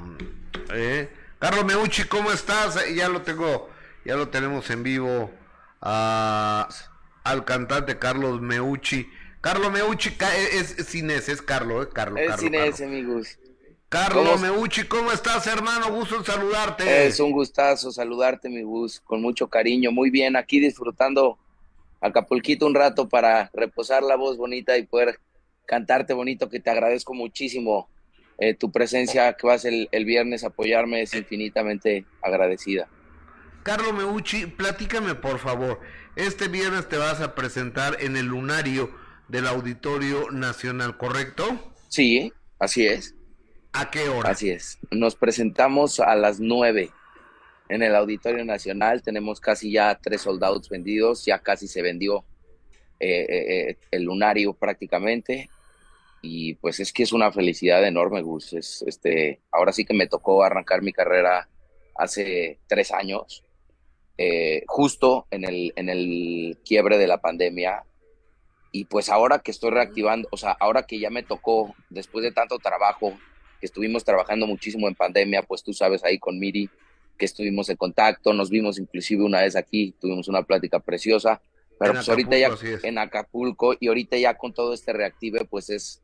[0.72, 2.76] Eh, Carlos Meucci, ¿cómo estás?
[2.76, 3.68] Eh, ya lo tengo,
[4.04, 5.30] ya lo tenemos en vivo
[5.80, 6.68] a,
[7.22, 9.08] al cantante Carlos Meucci.
[9.40, 10.16] Carlos Meucci
[10.52, 11.90] es, es Inés, es Carlos, ¿eh?
[11.92, 12.20] Carlos.
[12.20, 13.38] Es Carlos, Inés, amigos.
[13.90, 15.92] Carlos Meucci, ¿cómo estás, hermano?
[15.92, 17.06] Gusto en saludarte.
[17.06, 19.92] Es un gustazo saludarte, mi bus, con mucho cariño.
[19.92, 21.38] Muy bien, aquí disfrutando
[22.00, 25.18] Acapulquito un rato para reposar la voz bonita y poder
[25.66, 27.88] cantarte bonito, que te agradezco muchísimo
[28.38, 32.88] eh, tu presencia que vas el, el viernes a apoyarme, es infinitamente agradecida.
[33.62, 35.80] Carlos Meucci, platícame por favor.
[36.16, 38.90] Este viernes te vas a presentar en el Lunario
[39.28, 41.72] del Auditorio Nacional, ¿correcto?
[41.88, 43.14] Sí, así es.
[43.72, 44.30] ¿A qué hora?
[44.30, 44.78] Así es.
[44.90, 46.90] Nos presentamos a las nueve
[47.68, 49.02] en el Auditorio Nacional.
[49.02, 52.24] Tenemos casi ya tres soldados vendidos, ya casi se vendió
[53.00, 55.48] eh, eh, eh, el lunario prácticamente.
[56.26, 58.54] Y pues es que es una felicidad enorme, Gus.
[58.54, 61.50] Es, este, ahora sí que me tocó arrancar mi carrera
[61.96, 63.44] hace tres años,
[64.66, 67.84] justo en el, en el quiebre de la pandemia.
[68.72, 72.32] Y pues ahora que estoy reactivando, o sea, ahora que ya me tocó, después de
[72.32, 73.12] tanto trabajo,
[73.60, 76.70] que estuvimos trabajando muchísimo en pandemia, pues tú sabes ahí con Miri,
[77.18, 81.42] que estuvimos en contacto, nos vimos inclusive una vez aquí, tuvimos una plática preciosa,
[81.78, 82.50] pero pues ahorita ya
[82.82, 86.00] en Acapulco y ahorita ya con todo este reactive, pues es,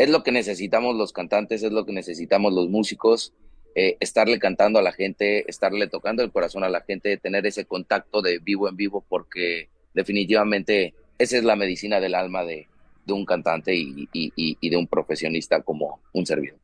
[0.00, 3.34] es lo que necesitamos los cantantes, es lo que necesitamos los músicos,
[3.74, 7.66] eh, estarle cantando a la gente, estarle tocando el corazón a la gente, tener ese
[7.66, 12.66] contacto de vivo en vivo, porque definitivamente esa es la medicina del alma de,
[13.04, 16.58] de un cantante y, y, y, de un profesionista como un servidor.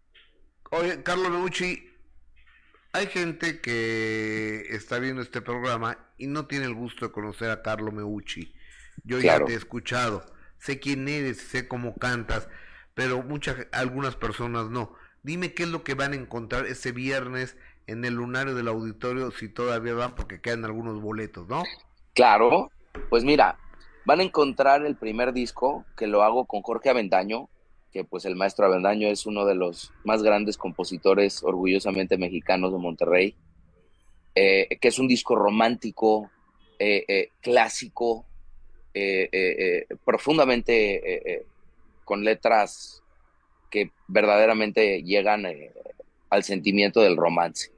[0.71, 1.91] Oye, Carlos Meucci,
[2.95, 7.61] hay gente que está viendo este programa y no tiene el gusto de conocer a
[7.61, 8.55] Carlo Meucci.
[9.05, 10.25] Yo ya te he escuchado,
[10.59, 12.49] sé quién eres, sé cómo cantas,
[12.97, 14.95] pero muchas, algunas personas no.
[15.23, 19.31] Dime qué es lo que van a encontrar ese viernes en el lunario del auditorio,
[19.33, 21.63] si todavía van, porque quedan algunos boletos, ¿no?
[22.15, 22.71] Claro,
[23.11, 23.59] pues mira,
[24.07, 27.51] van a encontrar el primer disco que lo hago con Jorge Avendaño,
[27.93, 32.79] que pues el maestro Avendaño es uno de los más grandes compositores orgullosamente mexicanos de
[32.79, 33.37] Monterrey,
[34.35, 36.31] eh, que es un disco romántico,
[36.79, 38.25] eh, eh, clásico,
[40.07, 41.45] profundamente
[42.07, 43.03] con letras
[43.71, 45.45] que verdaderamente llegan
[46.31, 47.73] al sentimiento del romance.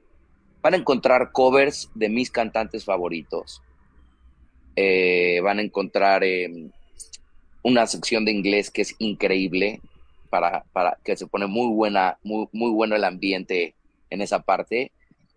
[0.61, 3.61] Van a encontrar covers de mis cantantes favoritos.
[5.43, 6.23] van a encontrar
[7.63, 9.81] una sección de inglés que es increíble
[10.29, 13.73] para, para que se pone muy buena, muy, muy bueno el ambiente
[14.11, 14.91] en esa parte.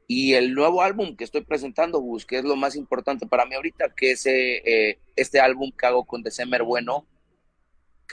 [0.07, 3.55] Y el nuevo álbum que estoy presentando, Gus, que es lo más importante para mí
[3.55, 7.07] ahorita, que es eh, este álbum que hago con December Bueno,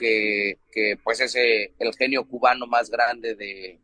[0.00, 3.78] que, que pues es eh, el genio cubano más grande de,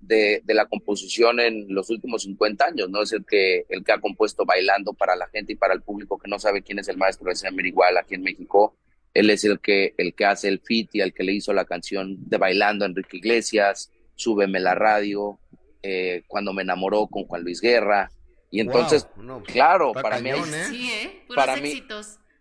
[0.00, 3.02] de, de, la composición en los últimos 50 años, ¿no?
[3.02, 6.18] Es el que, el que ha compuesto Bailando para la gente y para el público
[6.18, 8.76] que no sabe quién es el maestro de December igual aquí en México
[9.14, 11.64] él es el que, el que hace el fit y el que le hizo la
[11.64, 15.38] canción de Bailando a Enrique Iglesias, Súbeme la radio,
[15.82, 18.10] eh, Cuando me enamoró con Juan Luis Guerra.
[18.50, 21.24] Y entonces, pues, claro, para mí, ¿eh?
[21.34, 21.82] para mí,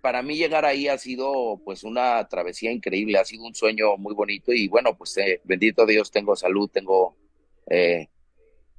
[0.02, 4.14] para mí llegar ahí ha sido pues una travesía increíble, ha sido un sueño muy
[4.14, 7.16] bonito y bueno, pues eh, bendito Dios, tengo salud, tengo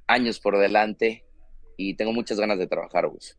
[0.07, 1.23] años por delante
[1.77, 3.37] y tengo muchas ganas de trabajar, Gus.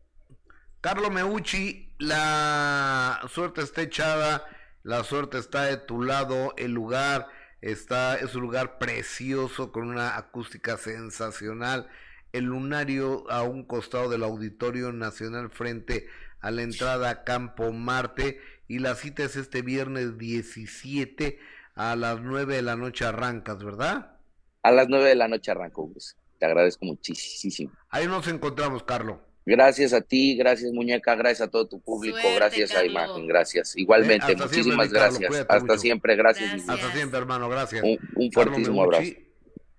[0.81, 4.45] Carlo Meucci, la suerte está echada,
[4.83, 7.27] la suerte está de tu lado, el lugar
[7.61, 11.87] está, es un lugar precioso con una acústica sensacional.
[12.33, 16.09] El lunario a un costado del Auditorio Nacional frente a
[16.51, 21.39] la entrada a Campo Marte y la cita es este viernes 17
[21.75, 24.17] a las 9 de la noche arrancas, ¿verdad?
[24.61, 25.91] A las 9 de la noche arranco,
[26.39, 27.71] Te agradezco muchísimo.
[27.89, 29.17] Ahí nos encontramos, Carlos.
[29.45, 33.75] Gracias a ti, gracias muñeca, gracias a todo tu público, gracias a Imagen, gracias.
[33.75, 35.45] Igualmente, eh, muchísimas gracias.
[35.49, 36.69] hasta siempre, gracias.
[36.69, 37.83] Hasta siempre, hermano, gracias.
[37.83, 39.11] Un, fuertísimo abrazo.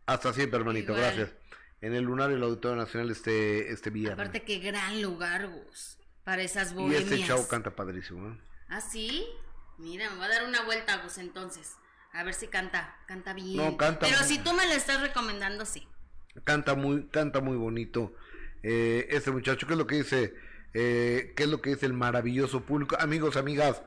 [0.04, 1.30] Hasta siempre, hermanito, gracias.
[1.80, 4.18] En el lunar y el Auditorio Nacional este, este viernes.
[4.18, 7.02] Aparte, qué gran lugar, Gus, para esas bohemias.
[7.02, 8.38] Y este chavo canta padrísimo, ¿eh?
[8.68, 9.26] ¿Ah, sí?
[9.78, 11.76] Mira, me voy a dar una vuelta, Gus, entonces.
[12.12, 13.56] A ver si canta, canta bien.
[13.56, 15.86] No, canta Pero si tú me lo estás recomendando, sí.
[16.44, 18.14] Canta muy, canta muy bonito
[18.62, 19.66] eh, este muchacho.
[19.66, 20.34] ¿Qué es lo que dice?
[20.74, 22.96] Eh, ¿Qué es lo que dice el maravilloso público?
[22.98, 23.82] Amigos, amigas,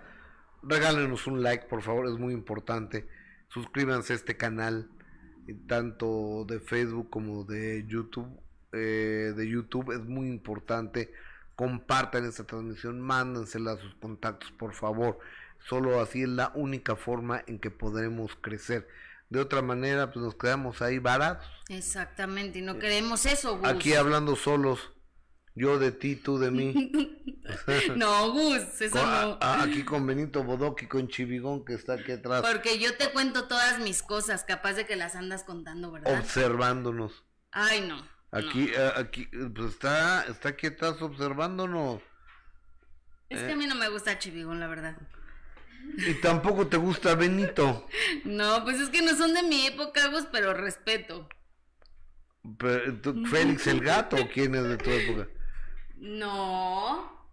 [0.62, 3.08] regálenos un like, por favor, es muy importante.
[3.50, 4.90] Suscríbanse a este canal,
[5.68, 8.42] tanto de Facebook como de YouTube.
[8.74, 11.12] Eh, de YouTube es muy importante.
[11.58, 15.18] Compartan esta transmisión, mándensela a sus contactos, por favor.
[15.68, 18.88] Solo así es la única forma en que podremos crecer.
[19.30, 21.44] De otra manera, pues nos quedamos ahí varados.
[21.68, 23.68] Exactamente, y no queremos eso, Gus.
[23.68, 24.92] Aquí hablando solos,
[25.56, 26.92] yo de ti, tú de mí.
[27.96, 29.40] no, Gus, eso no.
[29.42, 32.44] aquí con Benito Bodoki, con Chivigón, que está aquí atrás.
[32.44, 36.20] Porque yo te cuento todas mis cosas, capaz de que las andas contando, ¿verdad?
[36.20, 37.26] Observándonos.
[37.52, 38.17] Ay, no.
[38.32, 42.02] Aquí, eh, aquí, pues está, está aquí observándonos.
[43.30, 44.98] Es que a mí no me gusta Chivigón, la verdad.
[45.98, 47.88] Y tampoco te gusta Benito.
[48.26, 51.28] No, pues es que no son de mi época, Gus, pero respeto.
[53.30, 55.28] ¿Félix el gato o quién es de tu época?
[55.96, 57.30] No.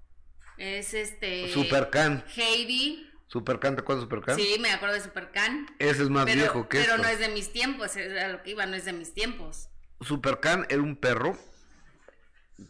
[0.57, 1.53] Es este.
[1.53, 2.25] Supercan.
[2.35, 3.11] Heidi.
[3.27, 4.37] Supercan, ¿te acuerdas de Supercan?
[4.37, 5.67] Sí, me acuerdo de Supercan.
[5.79, 8.67] Ese es más viejo que Pero no es de mis tiempos, era lo que iba,
[8.67, 9.71] no es de mis tiempos.
[10.01, 11.37] Supercan era un perro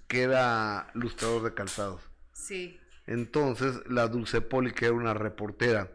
[0.09, 2.01] que era lustrador de calzados.
[2.33, 2.81] Sí.
[3.07, 5.91] Entonces, la Dulce Poli, que era una reportera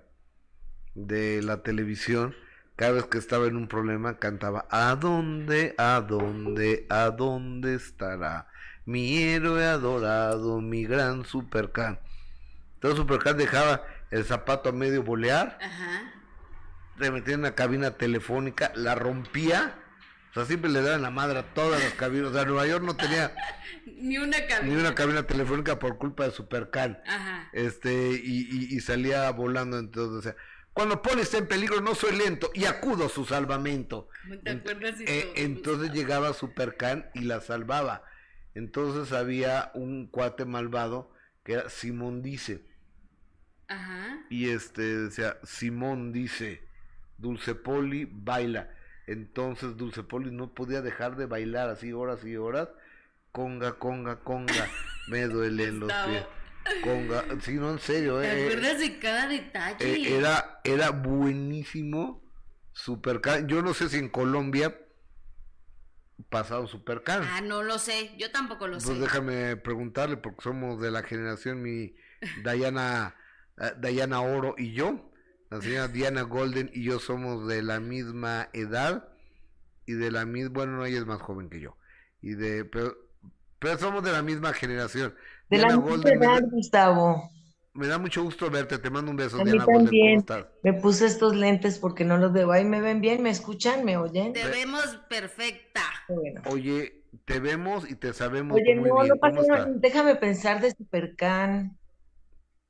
[0.94, 2.36] de la televisión,
[2.76, 8.48] cada vez que estaba en un problema cantaba ¿A dónde, a dónde, a dónde estará
[8.86, 12.00] mi héroe adorado, mi gran Supercan?
[12.76, 16.14] Entonces Supercan dejaba el zapato a medio bolear, Ajá.
[16.98, 19.76] le metía en una cabina telefónica, la rompía
[20.32, 22.32] O sea, siempre le daban la madre a todas las cabinas.
[22.32, 23.34] O sea, Nueva York no tenía
[23.86, 24.74] ni una cabina.
[24.74, 27.02] Ni una cabina telefónica por culpa de Supercan.
[27.08, 27.50] Ajá.
[27.54, 30.36] Este, y, y, salía volando entonces, o sea,
[30.74, 34.08] cuando pones en peligro no soy lento y acudo a su salvamento.
[34.44, 38.04] ¿Te acuerdas eh, entonces llegaba Supercan y la salvaba.
[38.56, 41.12] Entonces había un cuate malvado
[41.44, 42.66] que era Simón Dice.
[43.68, 44.26] Ajá.
[44.30, 46.64] Y este decía, Simón dice,
[47.18, 48.70] Dulce Poli baila.
[49.10, 52.70] Entonces Dulce Poli no podía dejar de bailar así horas y horas.
[53.32, 54.70] Conga, conga, conga,
[55.08, 56.24] me duelen los pies.
[56.84, 58.20] Conga, sí, no, en serio.
[58.20, 59.96] ¿Te eh, acuerdas de cada detalle?
[59.96, 62.22] Eh, era, era buenísimo.
[62.72, 63.48] Supercar.
[63.48, 64.78] Yo no sé si en Colombia
[66.30, 67.24] pasado Supercar.
[67.26, 68.12] Ah, no lo sé.
[68.20, 68.94] Yo tampoco lo pues sé.
[68.94, 71.96] déjame preguntarle, porque somos de la generación, mi
[72.44, 73.16] Diana,
[73.58, 75.09] eh, Diana Oro y yo.
[75.50, 79.10] La señora Diana Golden y yo somos de la misma edad
[79.86, 81.76] y de la misma, bueno, ella es más joven que yo.
[82.22, 82.96] Y de, pero,
[83.58, 85.16] pero somos de la misma generación.
[85.50, 87.32] De la misma edad, Gustavo.
[87.74, 90.24] Me da mucho gusto verte, te mando un beso, A Diana también.
[90.64, 92.52] Me puse estos lentes porque no los veo.
[92.52, 94.34] Ahí me ven bien, me escuchan, me oyen.
[94.34, 95.82] Te vemos perfecta.
[96.46, 99.08] Oye, te vemos y te sabemos Oye, muy no, bien.
[99.08, 99.68] no pasa nada.
[99.76, 101.78] Déjame pensar de Supercan.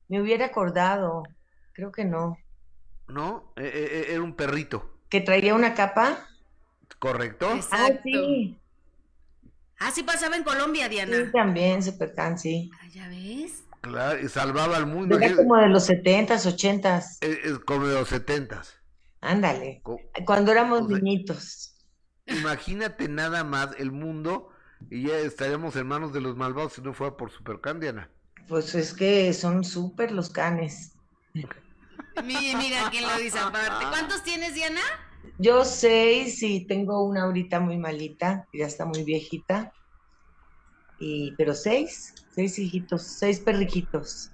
[0.08, 1.24] Me hubiera acordado.
[1.72, 2.36] Creo que no.
[3.10, 3.52] ¿No?
[3.56, 4.90] E, e, e, era un perrito.
[5.08, 6.26] ¿Que traía una capa?
[6.98, 7.48] ¿Correcto?
[7.72, 8.56] Ah, sí.
[9.78, 11.16] Ah, sí pasaba en Colombia, Diana.
[11.16, 12.70] Sí, también, Supercan, sí.
[12.80, 13.64] Ah, ¿ya ves?
[13.80, 15.18] Claro, y salvaba al mundo.
[15.18, 17.18] Era como de los setentas, ochentas.
[17.22, 18.74] Es, como de los setentas.
[19.22, 19.82] Ándale,
[20.24, 21.74] cuando éramos niñitos.
[22.26, 24.50] Imagínate nada más el mundo
[24.90, 28.10] y ya estaríamos en manos de los malvados si no fuera por Supercan, Diana.
[28.48, 30.92] Pues es que son súper los canes.
[32.24, 33.86] Mira, mira quién lo dice aparte.
[33.88, 34.80] ¿Cuántos tienes, Diana?
[35.38, 39.72] Yo seis y tengo una ahorita muy malita, ya está muy viejita.
[40.98, 44.30] Y, pero seis, seis hijitos, seis perrijitos.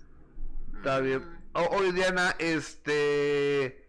[0.76, 1.22] Está bien.
[1.52, 3.86] Oye, Diana, este,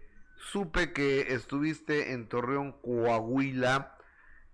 [0.52, 3.98] supe que estuviste en Torreón, Coahuila,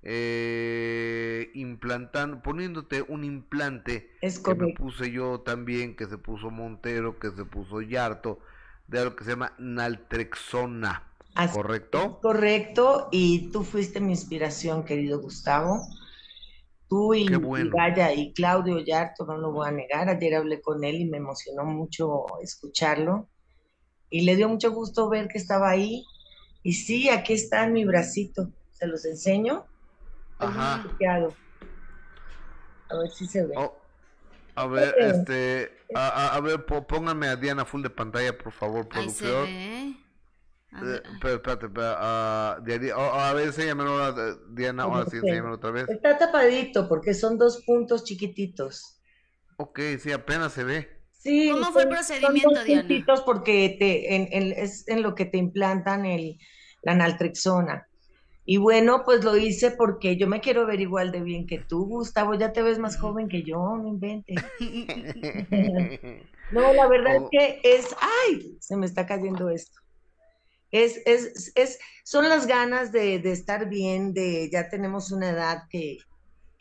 [0.02, 4.16] eh, implantando, poniéndote un implante.
[4.22, 8.40] Es que me puse yo también, que se puso Montero, que se puso Yarto
[8.88, 11.10] de algo que se llama naltrexona.
[11.52, 12.20] ¿Correcto?
[12.22, 15.82] correcto, y tú fuiste mi inspiración, querido Gustavo.
[16.88, 17.26] Tú y,
[17.72, 20.10] Gaya y Claudio Yarto, no lo voy a negar.
[20.10, 23.30] Ayer hablé con él y me emocionó mucho escucharlo.
[24.12, 26.06] Y le dio mucho gusto ver que estaba ahí.
[26.62, 28.52] Y sí, aquí está en mi bracito.
[28.70, 29.66] ¿Se los enseño?
[30.38, 30.86] Ajá.
[32.90, 33.56] A ver si se ve.
[33.58, 33.74] Oh,
[34.56, 39.46] a ver, este, a, a, ver, póngame a Diana full de pantalla, por favor, productor.
[39.48, 40.04] Ahí se ve.
[40.82, 45.88] Eh, pero, espérate, a, a ver, enséñamelo, Diana, ahora sí, enséñamelo otra vez.
[45.90, 49.00] Está tapadito porque son dos puntos chiquititos.
[49.58, 50.90] Ok, sí, apenas se ve.
[51.12, 52.82] Sí, ¿Cómo fue el procedimiento, son dos Diana?
[52.82, 56.40] Puntitos porque te, en, en, es en lo que te implantan el,
[56.82, 57.88] la naltrexona.
[58.46, 61.86] Y bueno, pues lo hice porque yo me quiero ver igual de bien que tú,
[61.86, 62.34] Gustavo.
[62.36, 64.36] Ya te ves más joven que yo, no inventes.
[66.52, 67.30] no, la verdad es oh.
[67.32, 69.80] que es, ay, se me está cayendo esto.
[70.72, 75.64] Es, es, es, son las ganas de, de estar bien, de ya tenemos una edad
[75.70, 76.00] que,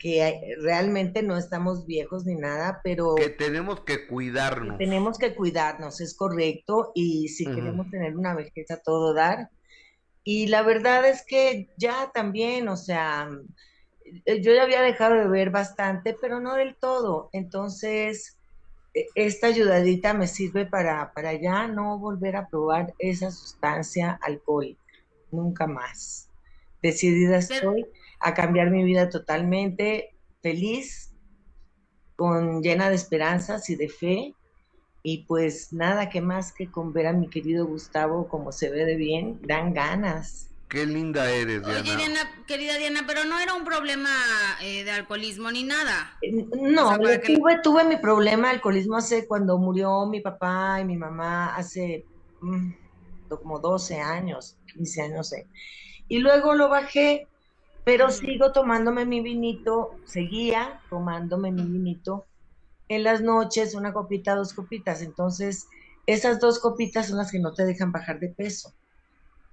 [0.03, 3.15] que realmente no estamos viejos ni nada, pero...
[3.15, 4.77] Que tenemos que cuidarnos.
[4.77, 9.49] tenemos que cuidarnos, es correcto, y si queremos tener una vejez a todo dar,
[10.23, 13.29] y la verdad es que ya también, o sea,
[14.25, 17.29] eh, yo ya había dejado de ver bastante, pero no del todo.
[17.33, 18.37] Entonces,
[18.93, 24.81] e, esta ayudadita me sirve para, para ya no volver a probar esa sustancia alcohólica,
[25.31, 26.29] nunca más.
[26.81, 27.85] Decidida estoy
[28.19, 31.13] a cambiar mi vida totalmente, feliz,
[32.15, 34.33] con llena de esperanzas y de fe,
[35.03, 38.85] y pues nada que más que con ver a mi querido Gustavo como se ve
[38.85, 40.49] de bien, dan ganas.
[40.69, 41.81] Qué linda eres, Diana.
[41.81, 44.09] Oye, Diana, querida Diana, pero no era un problema
[44.61, 46.17] eh, de alcoholismo ni nada.
[46.21, 50.97] Eh, no, tuve, tuve mi problema de alcoholismo hace cuando murió mi papá y mi
[50.97, 52.05] mamá, hace
[52.41, 52.71] mm,
[53.27, 55.47] como 12 años, 15 años, no sé.
[56.07, 57.27] Y luego lo bajé,
[57.83, 62.25] pero sigo tomándome mi vinito, seguía tomándome mi vinito
[62.89, 65.01] en las noches una copita, dos copitas.
[65.01, 65.67] Entonces,
[66.05, 68.73] esas dos copitas son las que no te dejan bajar de peso.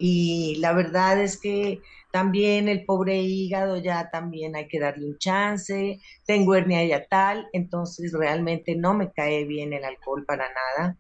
[0.03, 5.19] Y la verdad es que también el pobre hígado ya también hay que darle un
[5.19, 6.01] chance.
[6.25, 10.97] Tengo hernia ya tal, entonces realmente no me cae bien el alcohol para nada.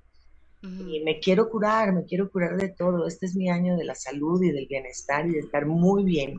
[0.62, 3.06] Y me quiero curar, me quiero curar de todo.
[3.06, 6.36] Este es mi año de la salud y del bienestar y de estar muy bien.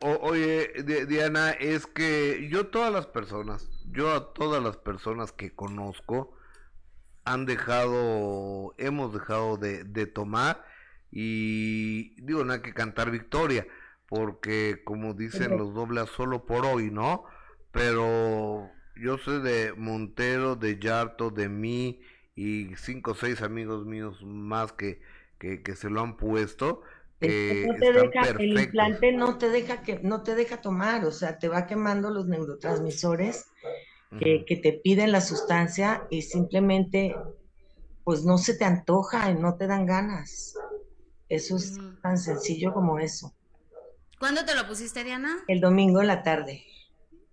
[0.00, 0.68] oye,
[1.08, 6.36] Diana, es que yo todas las personas, yo a todas las personas que conozco
[7.24, 10.64] han dejado, hemos dejado de, de tomar
[11.10, 13.66] y digo, nada que cantar victoria,
[14.08, 17.24] porque como dicen los dobles solo por hoy, ¿no?
[17.70, 22.00] Pero yo sé de Montero, de Yarto, de mí
[22.34, 25.00] y cinco o seis amigos míos más que,
[25.38, 26.82] que, se lo han puesto.
[27.30, 31.12] Eh, no te deja, el implante no te deja que no te deja tomar, o
[31.12, 33.46] sea, te va quemando los neurotransmisores
[34.18, 37.16] que, que te piden la sustancia y simplemente
[38.04, 40.54] pues no se te antoja y no te dan ganas.
[41.28, 43.34] Eso es tan sencillo como eso.
[44.18, 45.42] ¿Cuándo te lo pusiste, Diana?
[45.48, 46.64] El domingo en la tarde.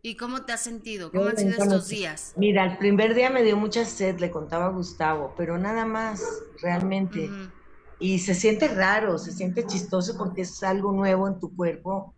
[0.02, 1.12] ¿Y cómo te has sentido?
[1.12, 2.34] ¿Cómo han sido estos días?
[2.36, 6.24] Mira, el primer día me dio mucha sed, le contaba a Gustavo, pero nada más,
[6.62, 7.30] realmente.
[8.02, 12.16] Y se siente raro, se siente chistoso porque es algo nuevo en tu cuerpo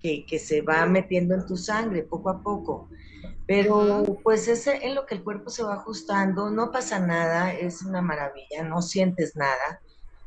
[0.00, 2.88] que, que se va metiendo en tu sangre poco a poco.
[3.46, 7.82] Pero pues es en lo que el cuerpo se va ajustando, no pasa nada, es
[7.82, 9.82] una maravilla, no sientes nada,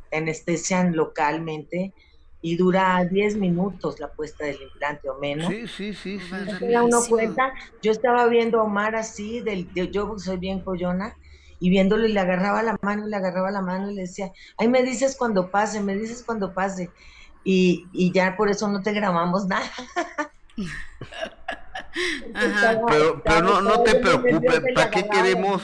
[0.09, 1.93] te anestesian localmente
[2.41, 5.47] y dura 10 minutos la puesta del implante o menos.
[5.47, 6.19] Sí, sí, sí.
[6.19, 11.15] sí, uno cuenta, yo estaba viendo a Omar así, del, yo soy bien coyona,
[11.63, 14.33] y viéndolo y le agarraba la mano y le agarraba la mano y le decía,
[14.57, 16.91] ay, me dices cuando pase, me dices cuando pase.
[17.45, 19.71] Y, y ya por eso no te grabamos nada.
[22.89, 25.63] Pero, pero no, no te preocupes, ¿para qué queremos?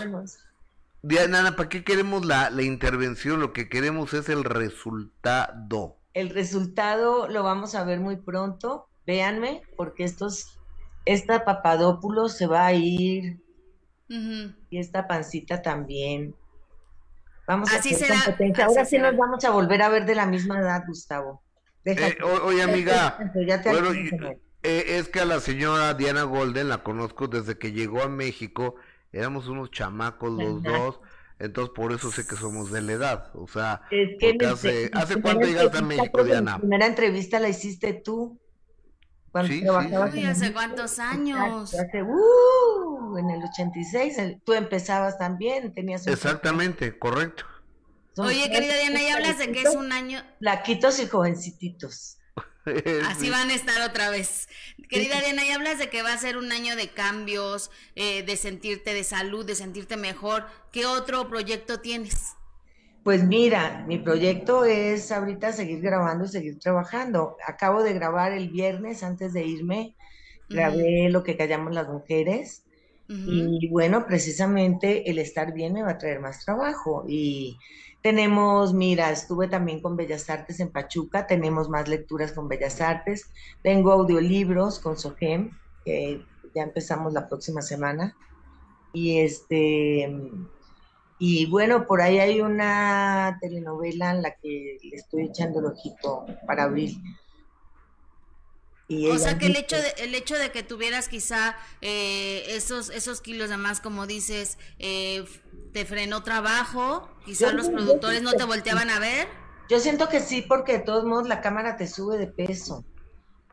[1.02, 3.40] Diana, ¿para qué queremos la, la intervención?
[3.40, 5.98] Lo que queremos es el resultado.
[6.14, 8.88] El resultado lo vamos a ver muy pronto.
[9.08, 10.60] Véanme, porque estos,
[11.06, 13.40] esta papadópulo se va a ir.
[14.10, 16.36] Y esta pancita también.
[17.48, 18.66] Vamos a hacer competencia.
[18.66, 21.42] Ahora sí nos vamos a volver a ver de la misma edad, Gustavo.
[21.86, 23.18] Eh, oye, amiga.
[24.62, 28.76] Eh, es que a la señora Diana Golden la conozco desde que llegó a México.
[29.12, 31.00] Éramos unos chamacos los dos.
[31.40, 33.32] Entonces, por eso sé que somos de la edad.
[33.34, 33.82] O sea,
[34.52, 36.52] hace, ¿hace cuánto llegaste a México, Diana?
[36.52, 38.38] La primera entrevista la hiciste tú.
[39.32, 41.74] Cuando sí, trabajabas sí, ¿Hace cuántos años?
[41.74, 44.38] Hace, uh, en el 86.
[44.44, 47.46] tú empezabas también, tenías Exactamente, correcto.
[48.18, 50.22] Oye, querida Diana, ya hablas de que es un año.
[50.40, 52.18] Laquitos y jovencititos.
[53.08, 54.50] Así van a estar otra vez.
[54.90, 58.36] Querida Diana, y hablas de que va a ser un año de cambios, eh, de
[58.36, 60.48] sentirte de salud, de sentirte mejor.
[60.72, 62.36] ¿Qué otro proyecto tienes?
[63.04, 67.38] Pues mira, mi proyecto es ahorita seguir grabando y seguir trabajando.
[67.48, 69.96] Acabo de grabar el viernes antes de irme,
[70.50, 72.64] grabé lo que callamos las mujeres.
[73.08, 77.06] Y bueno, precisamente el estar bien me va a traer más trabajo.
[77.08, 77.58] Y
[78.04, 83.26] tenemos, mira, estuve también con Bellas Artes en Pachuca, tenemos más lecturas con Bellas Artes,
[83.64, 86.22] tengo audiolibros con Sogem, que
[86.54, 88.16] ya empezamos la próxima semana.
[88.94, 90.08] Y este
[91.20, 96.26] y bueno, por ahí hay una telenovela en la que le estoy echando el ojito
[96.48, 97.00] para abril
[98.90, 103.22] o sea que el hecho de, el hecho de que tuvieras quizá eh, esos esos
[103.22, 105.26] kilos de más como dices eh,
[105.74, 109.28] te frenó trabajo quizá los productores no te volteaban a ver.
[109.70, 112.84] Yo siento que sí porque de todos modos la cámara te sube de peso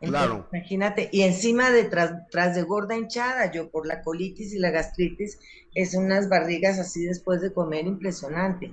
[0.01, 0.47] claro.
[0.53, 5.39] imagínate y encima de tras, de gorda hinchada yo por la colitis y la gastritis
[5.75, 8.73] es unas barrigas así después de comer impresionante.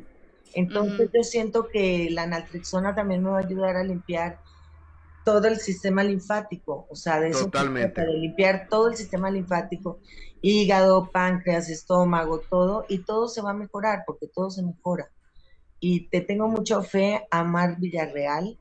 [0.56, 4.40] Entonces yo siento que la naltrexona también me va a ayudar a limpiar
[5.24, 10.00] todo el sistema linfático, o sea, de eso de limpiar todo el sistema linfático,
[10.42, 15.10] hígado, páncreas, estómago, todo, y todo se va a mejorar, porque todo se mejora.
[15.80, 18.60] Y te tengo mucha fe a Mar Villarreal,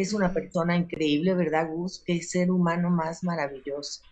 [0.00, 2.02] es una persona increíble, ¿verdad, Gus?
[2.06, 4.02] Qué ser humano más maravilloso.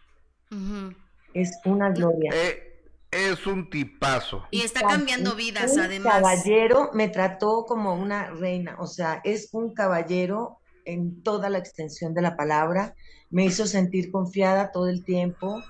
[1.32, 2.32] Es una gloria.
[2.34, 2.82] Eh,
[3.12, 4.42] es un tipazo.
[4.50, 6.14] Y está cambiando vidas, además.
[6.14, 12.14] Caballero me trató como una reina, o sea, es un caballero en toda la extensión
[12.14, 12.96] de la palabra,
[13.30, 15.62] me hizo sentir confiada todo el tiempo,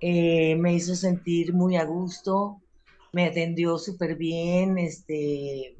[0.00, 2.62] eh, me hizo sentir muy a gusto,
[3.12, 5.76] me atendió súper bien, este,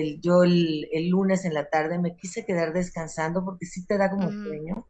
[0.00, 4.10] el, yo el, lunes en la tarde me quise quedar descansando porque sí te da
[4.10, 4.86] como sueño,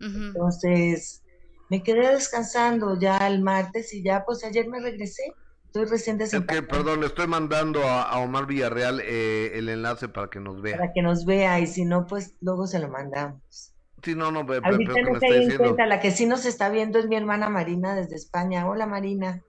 [0.00, 1.22] entonces
[1.70, 5.34] me quedé descansando ya el martes y ya pues ayer me regresé
[5.74, 6.18] Estoy recién
[6.68, 10.76] perdón, le estoy mandando a, Omar Villarreal eh, el enlace para que nos vea.
[10.76, 13.74] Para que nos vea, y si no, pues luego se lo mandamos.
[14.00, 17.08] Sí, no, no, Ahorita no se en cuenta, la que sí nos está viendo es
[17.08, 18.68] mi hermana Marina desde España.
[18.68, 19.42] Hola, Marina.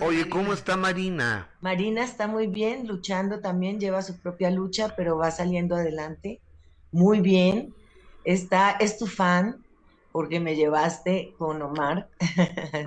[0.00, 1.50] Oye, ¿cómo está Marina?
[1.60, 6.40] Marina está muy bien, luchando también, lleva su propia lucha, pero va saliendo adelante.
[6.92, 7.74] Muy bien.
[8.24, 9.64] está, es tu fan,
[10.12, 12.08] porque me llevaste con Omar.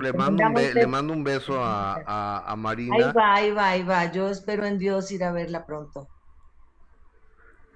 [0.00, 2.96] Le mando, un, le mando un beso a, a, Marina.
[2.96, 4.10] Ahí va, ahí va, ahí va.
[4.10, 6.08] Yo espero en Dios ir a verla pronto.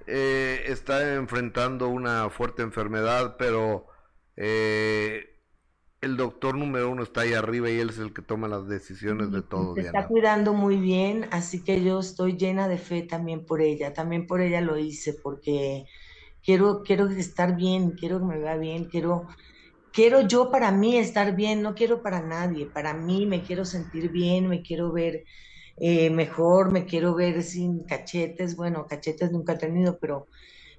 [0.07, 3.88] Eh, está enfrentando una fuerte enfermedad, pero
[4.36, 5.36] eh,
[6.01, 9.32] el doctor número uno está ahí arriba y él es el que toma las decisiones
[9.32, 9.74] de todo.
[9.74, 13.92] Se está cuidando muy bien, así que yo estoy llena de fe también por ella.
[13.92, 15.86] También por ella lo hice, porque
[16.42, 19.26] quiero, quiero estar bien, quiero que me vea bien, quiero,
[19.92, 22.66] quiero yo para mí estar bien, no quiero para nadie.
[22.66, 25.24] Para mí me quiero sentir bien, me quiero ver
[25.78, 30.28] eh, mejor, me quiero ver sin cachetes, bueno, cachetes nunca he tenido, pero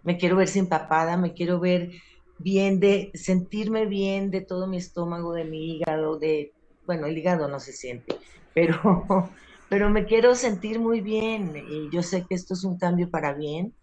[0.03, 1.91] me quiero ver sin papada, me quiero ver
[2.39, 6.53] bien de sentirme bien de todo mi estómago, de mi hígado, de,
[6.85, 8.15] bueno, el hígado no se siente,
[8.53, 8.79] pero,
[9.69, 13.33] pero me quiero sentir muy bien y yo sé que esto es un cambio para
[13.33, 13.73] bien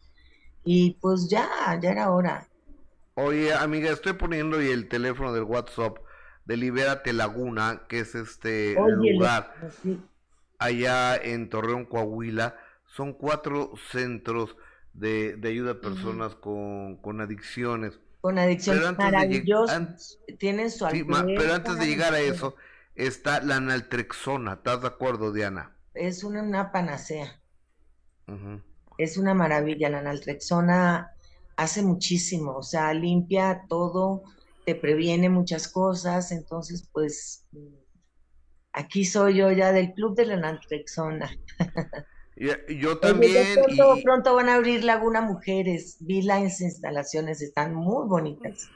[0.64, 1.48] y pues ya,
[1.80, 2.48] ya era hora.
[3.14, 5.98] Oye, amiga, estoy poniendo y el teléfono del WhatsApp
[6.44, 9.54] de Libérate Laguna, que es este lugar
[10.58, 12.56] allá en Torreón, Coahuila.
[12.86, 14.56] Son cuatro centros
[14.92, 21.78] de, ayuda a personas con, con adicciones con adicción maravillosos, tienen su sí, Pero antes
[21.78, 22.56] de llegar a eso,
[22.94, 25.76] está la naltrexona, ¿estás de acuerdo, Diana?
[25.92, 27.38] Es una, panacea.
[28.96, 31.10] Es una maravilla, la naltrexona
[31.56, 34.22] hace muchísimo, o sea, limpia todo,
[34.64, 37.46] te previene muchas cosas, entonces, pues,
[38.72, 41.30] aquí soy yo ya del club de la naltrexona.
[42.36, 43.58] Yo también.
[44.02, 45.98] Pronto, van a abrir Laguna Mujeres.
[46.00, 48.68] Vi las instalaciones, están muy bonitas.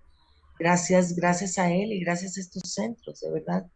[0.58, 3.66] gracias, gracias a él y gracias a estos centros, de verdad.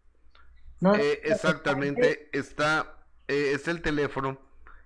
[0.80, 4.38] No, eh, exactamente, está, eh, es el teléfono,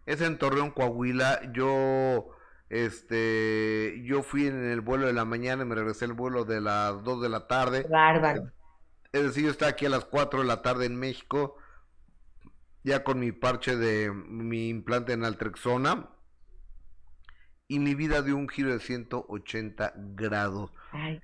[0.06, 1.52] es en Torreón, Coahuila.
[1.52, 2.30] Yo,
[2.70, 6.60] este, yo fui en el vuelo de la mañana y me regresé el vuelo de
[6.60, 7.86] las 2 de la tarde.
[7.88, 8.50] Bárbaro.
[9.12, 11.56] Es decir, yo estaba aquí a las 4 de la tarde en México
[12.84, 16.08] ya con mi parche de mi implante en Altrexona
[17.68, 20.70] y mi vida de un giro de 180 grados.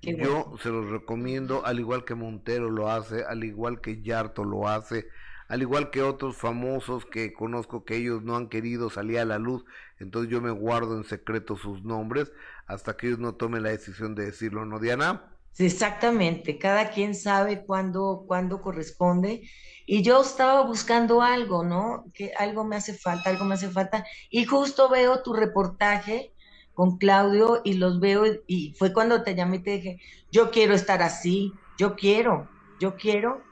[0.03, 4.69] Yo se los recomiendo, al igual que Montero lo hace, al igual que Yarto lo
[4.69, 5.09] hace,
[5.49, 9.39] al igual que otros famosos que conozco que ellos no han querido salir a la
[9.39, 9.65] luz,
[9.99, 12.33] entonces yo me guardo en secreto sus nombres
[12.67, 15.38] hasta que ellos no tomen la decisión de decirlo, ¿no, Diana?
[15.57, 19.49] Exactamente, cada quien sabe cuándo, cuándo corresponde.
[19.87, 22.05] Y yo estaba buscando algo, ¿no?
[22.13, 24.05] Que algo me hace falta, algo me hace falta.
[24.31, 26.35] Y justo veo tu reportaje
[26.75, 30.75] con Claudio y los veo y fue cuando te llamé y te dije, yo quiero
[30.75, 33.43] estar así, yo quiero, yo quiero.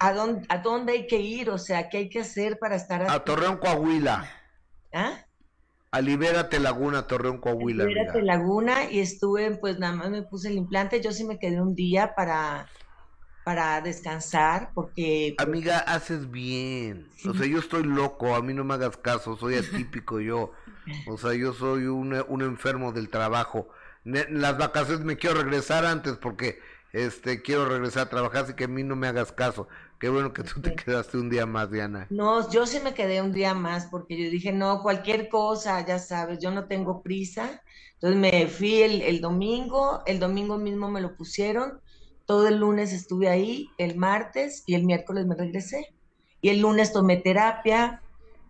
[0.00, 1.50] ¿A, dónde, ¿A dónde hay que ir?
[1.50, 3.12] O sea, ¿qué hay que hacer para estar así?
[3.12, 4.30] A Torreón, Coahuila.
[4.92, 5.24] ¿Ah?
[5.90, 7.84] A Libérate Laguna, Torreón, Coahuila.
[7.84, 11.60] Libérate Laguna y estuve, pues nada más me puse el implante, yo sí me quedé
[11.62, 12.66] un día para,
[13.44, 15.34] para descansar, porque...
[15.38, 17.08] Amiga, haces bien.
[17.26, 20.52] O sea, yo estoy loco, a mí no me hagas caso, soy atípico yo.
[21.06, 23.68] O sea, yo soy un, un enfermo del trabajo.
[24.04, 26.60] Las vacaciones me quiero regresar antes porque
[27.04, 29.68] este quiero regresar a trabajar, así que a mí no me hagas caso.
[29.98, 32.06] Qué bueno que tú te quedaste un día más, Diana.
[32.10, 35.98] No, yo sí me quedé un día más porque yo dije, no, cualquier cosa, ya
[35.98, 37.62] sabes, yo no tengo prisa.
[37.94, 41.80] Entonces me fui el, domingo, el domingo mismo me lo pusieron,
[42.26, 45.92] todo el lunes estuve ahí, el martes y el miércoles me regresé.
[46.40, 48.00] Y el lunes tomé terapia,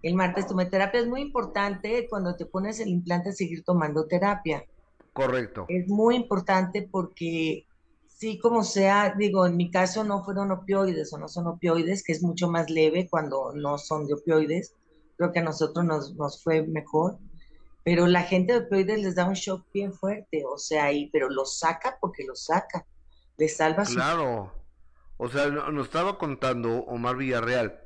[0.02, 1.00] el martes tomé terapia.
[1.00, 4.64] Es muy importante cuando te pones el implante seguir tomando terapia.
[5.14, 5.64] Correcto.
[5.68, 7.64] Es muy importante porque
[8.18, 12.12] sí, como sea, digo, en mi caso no fueron opioides o no son opioides, que
[12.12, 14.74] es mucho más leve cuando no son de opioides.
[15.16, 17.18] Creo que a nosotros nos, nos fue mejor.
[17.84, 21.30] Pero la gente de opioides les da un shock bien fuerte, o sea, y, pero
[21.30, 22.84] lo saca porque lo saca,
[23.38, 23.94] le salva su...
[23.94, 24.52] Claro,
[25.16, 27.80] o sea, nos estaba contando Omar Villarreal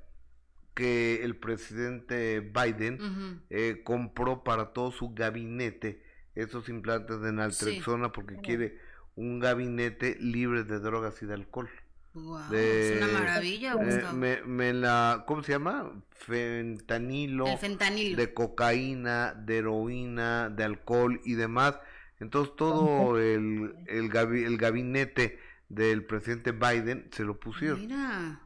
[0.74, 6.02] que el presidente Biden eh, compró para todo su gabinete
[6.34, 8.78] esos implantes de naltrexona porque quiere
[9.16, 11.68] un gabinete libre de drogas y de alcohol.
[12.14, 16.02] Wow, es una maravilla, eh, me, la, ¿Cómo se llama?
[16.10, 17.46] Fentanilo.
[17.56, 18.16] fentanilo.
[18.18, 21.78] De cocaína, de heroína, de alcohol y demás.
[22.20, 25.38] Entonces todo el, el, el gabinete
[25.70, 27.80] del presidente Biden se lo pusieron.
[27.80, 28.40] Mira.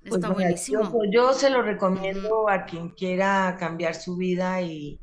[0.00, 1.02] Pues Está buenísimo.
[1.10, 5.00] Yo, se lo recomiendo a quien quiera cambiar su vida y,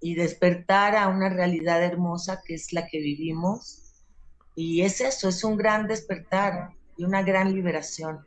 [0.00, 3.83] y despertar a una realidad hermosa que es la que vivimos.
[4.54, 8.24] Y es eso, es un gran despertar y una gran liberación.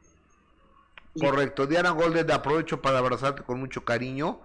[1.20, 1.66] Correcto.
[1.66, 4.42] Diana Golden, aprovecho para abrazarte con mucho cariño.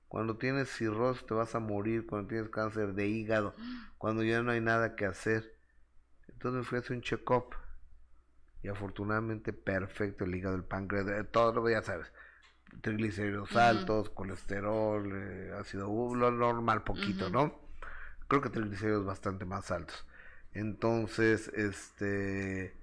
[0.08, 3.54] Cuando tienes cirrosis te vas a morir, cuando tienes cáncer de hígado,
[4.00, 5.56] cuando ya no hay nada que hacer.
[6.30, 7.54] Entonces me fui a hacer un check-up.
[8.64, 12.12] Y afortunadamente perfecto el hígado, el páncreas, todo lo ya sabes
[12.82, 17.60] triglicéridos altos, colesterol, eh, ácido lo normal poquito, ¿no?
[18.28, 20.06] Creo que triglicéridos bastante más altos.
[20.54, 22.76] Entonces, este,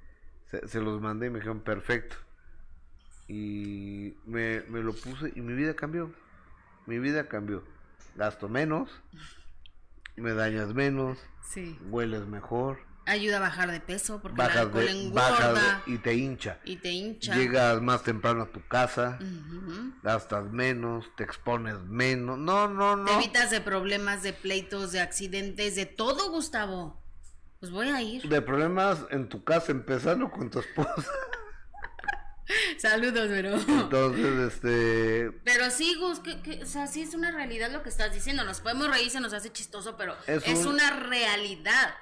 [0.46, 2.16] se, los mandé y me dijeron perfecto.
[3.28, 6.12] Y me, me lo puse y mi vida cambió.
[6.86, 7.64] Mi vida cambió.
[8.16, 9.02] Gasto menos,
[10.16, 11.78] me dañas menos, sí.
[11.90, 15.82] hueles mejor Ayuda a bajar de peso porque el alcohol engorda.
[15.86, 16.58] y te hincha.
[16.64, 17.36] Y te hincha.
[17.36, 19.18] Llegas más temprano a tu casa,
[20.02, 22.36] gastas menos, te expones menos.
[22.36, 23.04] No, no, no.
[23.04, 27.00] Te evitas de problemas, de pleitos, de accidentes, de todo, Gustavo.
[27.60, 28.28] Pues voy a ir.
[28.28, 31.10] De problemas en tu casa, empezando con tu esposa.
[32.78, 33.54] Saludos, pero.
[33.54, 35.30] Entonces, este.
[35.44, 38.44] Pero sí, Gus, que, o sea, sí es una realidad lo que estás diciendo.
[38.44, 41.94] Nos podemos reír, se nos hace chistoso, pero es una realidad.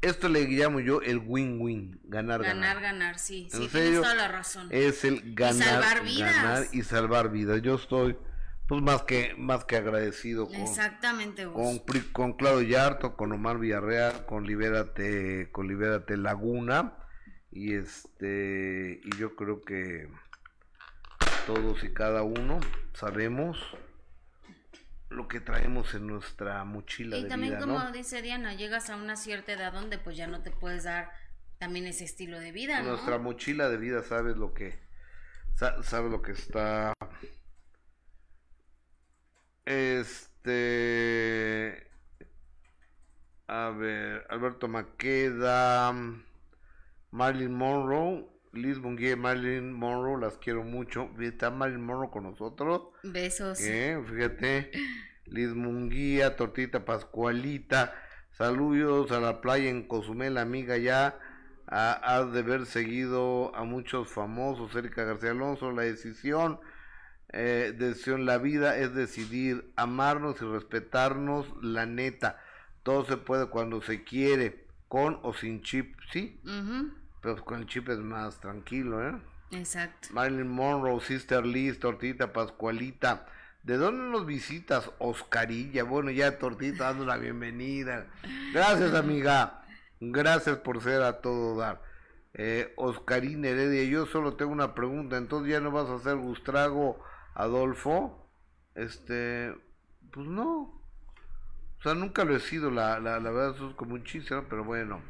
[0.00, 2.76] Esto le llamo yo el win-win, ganar, ganar.
[2.76, 3.48] Ganar, ganar, sí.
[3.50, 4.68] sí, tienes toda la razón.
[4.70, 6.36] Es el ganar, y salvar vidas.
[6.36, 7.62] ganar y salvar vidas.
[7.62, 8.16] Yo estoy,
[8.68, 11.80] pues más que, más que agradecido con, Exactamente, con,
[12.12, 16.94] con Claudio Yarto, con Omar Villarreal, con Libérate, con Libérate Laguna.
[17.50, 20.08] Y este, y yo creo que
[21.46, 22.60] todos y cada uno
[22.92, 23.58] sabemos
[25.10, 27.16] lo que traemos en nuestra mochila.
[27.16, 30.50] Y también como dice Diana, llegas a una cierta edad donde pues ya no te
[30.50, 31.10] puedes dar
[31.58, 32.82] también ese estilo de vida.
[32.82, 32.90] ¿no?
[32.90, 34.78] Nuestra mochila de vida sabes lo que
[35.82, 36.92] sabes lo que está
[39.64, 41.88] este
[43.48, 45.92] a ver Alberto Maqueda
[47.10, 48.28] Marilyn Monroe
[48.62, 51.10] Liz Bungie, Marilyn Monroe, las quiero mucho.
[51.20, 52.88] Está Marilyn Monroe con nosotros.
[53.02, 53.60] Besos.
[53.60, 53.98] ¿Eh?
[54.08, 54.70] Fíjate.
[55.26, 57.94] Liz Munguía, Tortita Pascualita.
[58.32, 61.18] Saludos a la playa en Cozumel, amiga ya.
[61.66, 64.74] Has de haber seguido a muchos famosos.
[64.74, 66.60] Erika García Alonso, la decisión.
[67.32, 72.38] Eh, decisión, la vida es decidir amarnos y respetarnos, la neta.
[72.82, 76.40] Todo se puede cuando se quiere, con o sin chip, ¿sí?
[77.20, 79.16] Pero con el chip es más tranquilo, ¿eh?
[79.50, 80.08] Exacto.
[80.12, 83.26] Marilyn Monroe, Sister Liz, Tortita Pascualita.
[83.62, 84.90] ¿De dónde nos visitas?
[84.98, 85.84] Oscarilla.
[85.84, 88.06] Bueno, ya Tortita dando la bienvenida.
[88.52, 89.62] Gracias, amiga.
[90.00, 91.82] Gracias por ser a todo dar.
[92.34, 95.16] Eh, Oscarín Heredia, yo solo tengo una pregunta.
[95.16, 97.02] Entonces ya no vas a hacer Gustrago,
[97.34, 98.28] Adolfo.
[98.74, 99.54] Este,
[100.12, 100.80] pues no.
[101.78, 104.34] O sea, nunca lo he sido, la, la, la verdad, eso es como un chiste,
[104.34, 104.44] ¿no?
[104.48, 105.00] Pero bueno.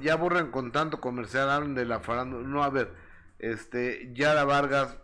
[0.00, 2.46] Ya borran con tanto comercial, hablan de la farándula.
[2.46, 2.94] No, a ver,
[3.38, 4.96] este, Yara Vargas,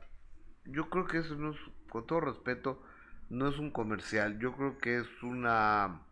[0.65, 1.57] yo creo que eso no es,
[1.91, 2.83] con todo respeto,
[3.29, 4.39] no es un comercial.
[4.39, 6.03] Yo creo que es una.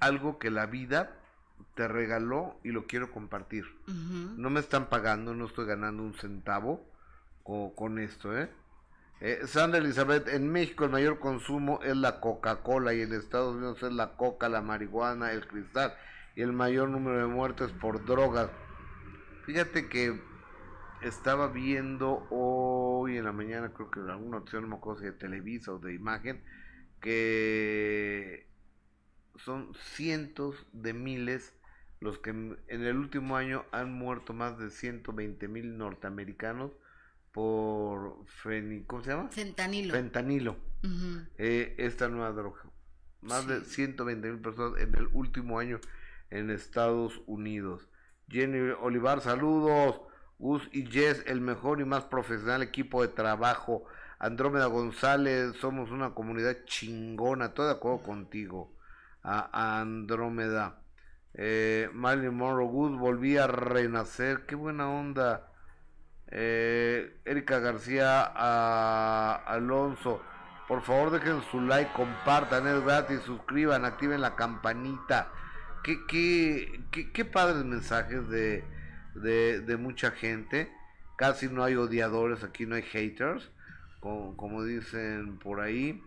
[0.00, 1.16] Algo que la vida
[1.74, 3.64] te regaló y lo quiero compartir.
[3.86, 6.90] No me están pagando, no estoy ganando un centavo
[7.42, 8.50] con, con esto, ¿eh?
[9.20, 13.82] Eh, Sandra Elizabeth, en México el mayor consumo es la Coca-Cola y en Estados Unidos
[13.82, 15.94] es la coca, la marihuana, el cristal
[16.34, 18.50] y el mayor número de muertes por drogas.
[19.46, 20.20] Fíjate que
[21.00, 25.06] estaba viendo hoy en la mañana, creo que en alguna opción, no me acuerdo si
[25.06, 26.42] de Televisa o de Imagen,
[27.00, 28.46] que
[29.36, 31.54] son cientos de miles
[32.00, 36.72] los que en el último año han muerto más de 120 mil norteamericanos
[37.36, 38.24] por
[38.86, 39.28] ¿cómo se llama?
[39.28, 39.92] Fentanilo.
[39.92, 40.56] Fentanilo.
[41.36, 42.62] Eh, esta nueva droga.
[43.20, 45.78] Más de 120 mil personas en el último año
[46.30, 47.90] en Estados Unidos.
[48.30, 50.00] Jenny Olivar, saludos.
[50.38, 53.84] Gus y Jess, el mejor y más profesional equipo de trabajo.
[54.18, 57.52] Andrómeda González, somos una comunidad chingona.
[57.52, 58.74] Todo de acuerdo contigo.
[59.22, 60.80] A Andrómeda.
[61.34, 64.46] Eh, Marilyn Monroe, Gus, volví a renacer.
[64.46, 65.52] Qué buena onda.
[66.28, 70.22] Eh, Erika García a Alonso.
[70.66, 75.30] Por favor dejen su like, compartan, es gratis, suscriban, activen la campanita.
[75.84, 78.64] Qué, qué, qué, qué padres mensajes de,
[79.14, 80.72] de, mucha gente.
[81.16, 83.48] Casi no hay odiadores, aquí no hay haters,
[84.00, 86.02] como, como dicen por ahí.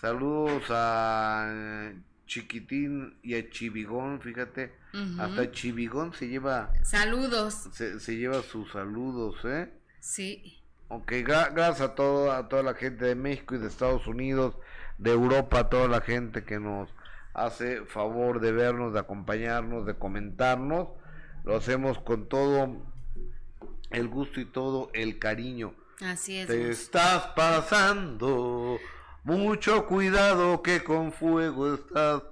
[0.00, 1.92] Saludos a
[2.26, 4.72] Chiquitín y a Chivigón, fíjate,
[5.18, 6.72] hasta Chivigón se lleva...
[6.82, 7.68] Saludos.
[7.72, 9.72] Se, se, lleva sus saludos, ¿eh?
[10.00, 10.60] Sí.
[10.88, 14.56] Ok, gracias a, todo, a toda la gente de México y de Estados Unidos,
[14.98, 16.88] de Europa, a toda la gente que nos
[17.32, 20.88] hace favor de vernos, de acompañarnos, de comentarnos.
[21.44, 22.82] Lo hacemos con todo
[23.90, 25.74] el gusto y todo el cariño.
[26.00, 26.48] Así es.
[26.48, 28.78] Te estás pasando
[29.24, 32.22] mucho cuidado que con fuego estás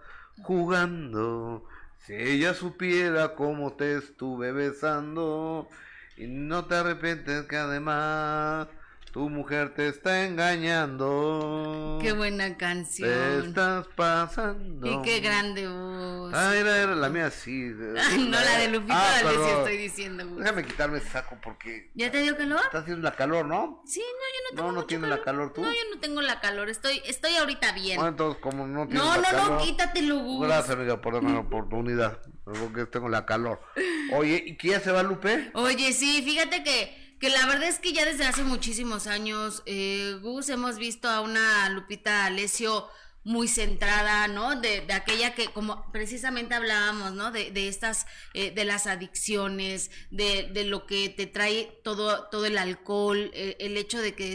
[0.43, 1.65] jugando.
[2.01, 5.69] Si ella supiera cómo te estuve besando
[6.17, 8.69] y no te arrepientes que además
[9.11, 11.99] tu mujer te está engañando.
[12.01, 13.09] Qué buena canción.
[13.09, 14.87] Te estás pasando.
[14.87, 16.33] Y qué grande voz.
[16.35, 17.73] Ah, era, era la mía sí.
[18.19, 20.27] no, la de Lupita ah, D'Alessio estoy diciendo.
[20.27, 20.39] Voz.
[20.39, 21.91] Déjame quitarme ese saco porque.
[21.95, 22.61] ¿Ya te dio calor?
[22.65, 23.83] Está haciendo la calor, ¿no?
[23.87, 25.19] Sí, no, yo no tengo No, no tiene calor.
[25.19, 25.63] la calor tú.
[25.63, 26.69] No, yo no tengo la calor.
[26.69, 27.97] Estoy, estoy ahorita bien.
[27.97, 29.51] Bueno, entonces, como no tienes no, la no, calor.
[29.53, 30.47] no, quítatelo, Gus.
[30.47, 32.21] Gracias, amiga, por darme la oportunidad.
[32.45, 33.61] Porque tengo la calor.
[34.13, 35.51] Oye, ¿y qué ya se va, Lupe?
[35.55, 40.19] Oye, sí, fíjate que que la verdad es que ya desde hace muchísimos años, eh,
[40.23, 42.89] Gus, hemos visto a una Lupita Alessio
[43.25, 44.59] muy centrada, ¿no?
[44.61, 47.31] De, de, aquella que, como precisamente hablábamos, ¿no?
[47.31, 52.47] De, de estas, eh, de las adicciones, de, de, lo que te trae todo, todo
[52.47, 54.33] el alcohol, eh, el hecho de que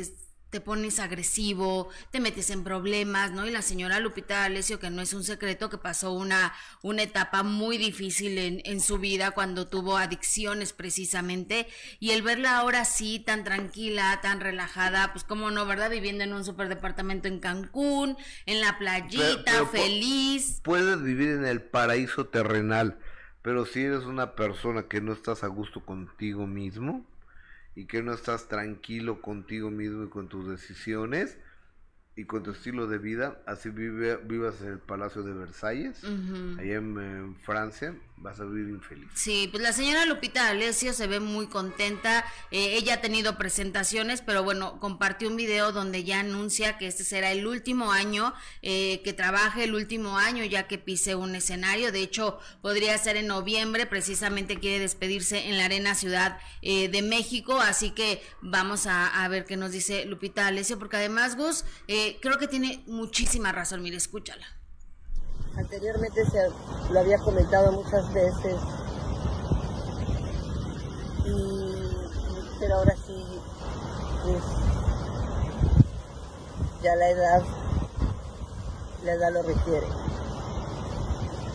[0.53, 3.47] te pones agresivo, te metes en problemas, ¿no?
[3.47, 7.41] Y la señora Lupita Alessio, que no es un secreto, que pasó una, una etapa
[7.41, 11.67] muy difícil en, en su vida cuando tuvo adicciones precisamente,
[11.99, 15.89] y el verla ahora sí, tan tranquila, tan relajada, pues cómo no, ¿verdad?
[15.89, 20.61] Viviendo en un superdepartamento en Cancún, en la playita, pero, pero, feliz.
[20.63, 22.99] Puedes vivir en el paraíso terrenal,
[23.41, 27.03] pero si eres una persona que no estás a gusto contigo mismo,
[27.75, 31.37] y que no estás tranquilo contigo mismo y con tus decisiones
[32.15, 36.07] y con tu estilo de vida, así vive, vivas en el Palacio de Versalles, uh
[36.07, 36.59] -huh.
[36.59, 39.09] allá en, en, Francia, vas a vivir infeliz.
[39.13, 44.21] Sí, pues la señora Lupita Alessio se ve muy contenta, eh, ella ha tenido presentaciones,
[44.21, 49.01] pero bueno, compartió un video donde ya anuncia que este será el último año eh,
[49.03, 53.27] que trabaje, el último año ya que pise un escenario, de hecho podría ser en
[53.27, 59.27] noviembre, precisamente quiere despedirse en la Arena Ciudad eh, de México, así que vamos a,
[59.27, 63.81] ver qué nos dice Lupita Alessio, porque además Gus, eh, creo que tiene muchísima razón.
[63.81, 64.62] Mire, escúchala.
[65.57, 66.49] Anteriormente se
[66.93, 68.55] lo había comentado muchas veces.
[72.59, 73.23] Pero ahora sí,
[74.23, 74.43] pues,
[76.81, 77.43] ya la edad,
[79.03, 79.87] la edad lo requiere.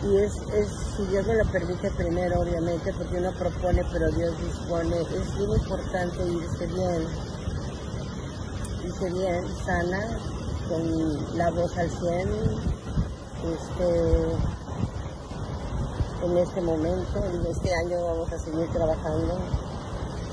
[0.05, 4.39] y es, es, si Dios me lo permite primero, obviamente, porque uno propone, pero Dios
[4.41, 7.07] dispone, es bien importante irse bien,
[8.85, 10.19] irse bien, sana,
[10.69, 12.29] con la voz al 100,
[13.45, 13.89] este,
[16.25, 19.39] en este momento, en este año vamos a seguir trabajando.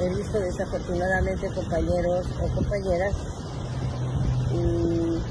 [0.01, 3.15] He visto desafortunadamente compañeros o compañeras
[4.51, 5.21] y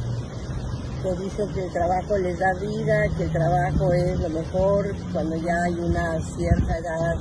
[1.02, 5.36] que dicen que el trabajo les da vida, que el trabajo es lo mejor cuando
[5.36, 7.14] ya hay una cierta edad.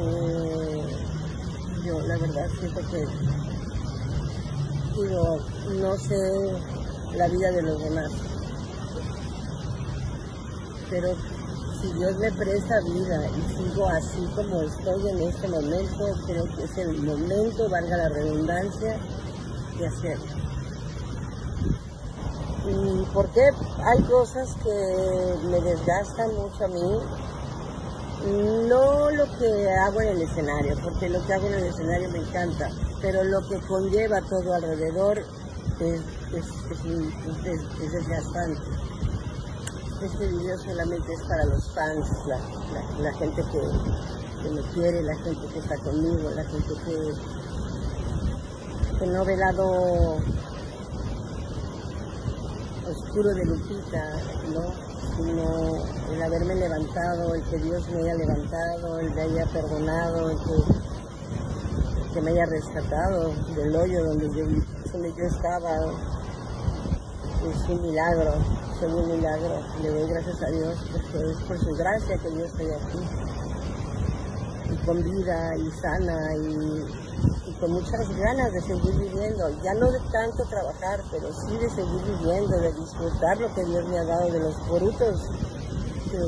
[0.00, 0.82] Eh,
[1.84, 3.06] yo la verdad siento que
[5.00, 5.38] digo,
[5.80, 6.16] no sé
[7.16, 8.29] la vida de los demás.
[10.90, 11.14] Pero
[11.80, 16.64] si Dios me presta vida y sigo así como estoy en este momento, creo que
[16.64, 18.98] es el momento, valga la redundancia,
[19.78, 20.40] de hacerlo.
[22.68, 23.48] ¿Y por qué?
[23.84, 26.98] Hay cosas que me desgastan mucho a mí.
[28.68, 32.18] No lo que hago en el escenario, porque lo que hago en el escenario me
[32.18, 32.68] encanta,
[33.00, 36.00] pero lo que conlleva todo alrededor es,
[36.34, 38.60] es, desgastante.
[40.02, 43.60] Este video solamente es para los fans, la, gente que,
[44.42, 47.12] que, me quiere, la gente que está conmigo, la gente que,
[48.98, 50.16] que no ve lado
[52.88, 54.16] oscuro de Lupita,
[54.54, 54.72] ¿no?
[55.16, 60.38] sino el haberme levantado, el que Dios me haya levantado, el me haya perdonado, el
[62.14, 64.46] que, me haya rescatado del hoyo donde yo,
[64.92, 66.19] donde yo estaba.
[67.40, 68.34] Es un milagro,
[68.74, 69.62] es un milagro.
[69.82, 72.98] Le doy gracias a Dios porque es por su gracia que yo estoy aquí.
[74.72, 80.00] Y con vida y sana y con muchas ganas de seguir viviendo, ya no de
[80.10, 84.30] tanto trabajar, pero sí de seguir viviendo, de disfrutar lo que Dios me ha dado,
[84.32, 85.20] de los frutos
[86.10, 86.18] que,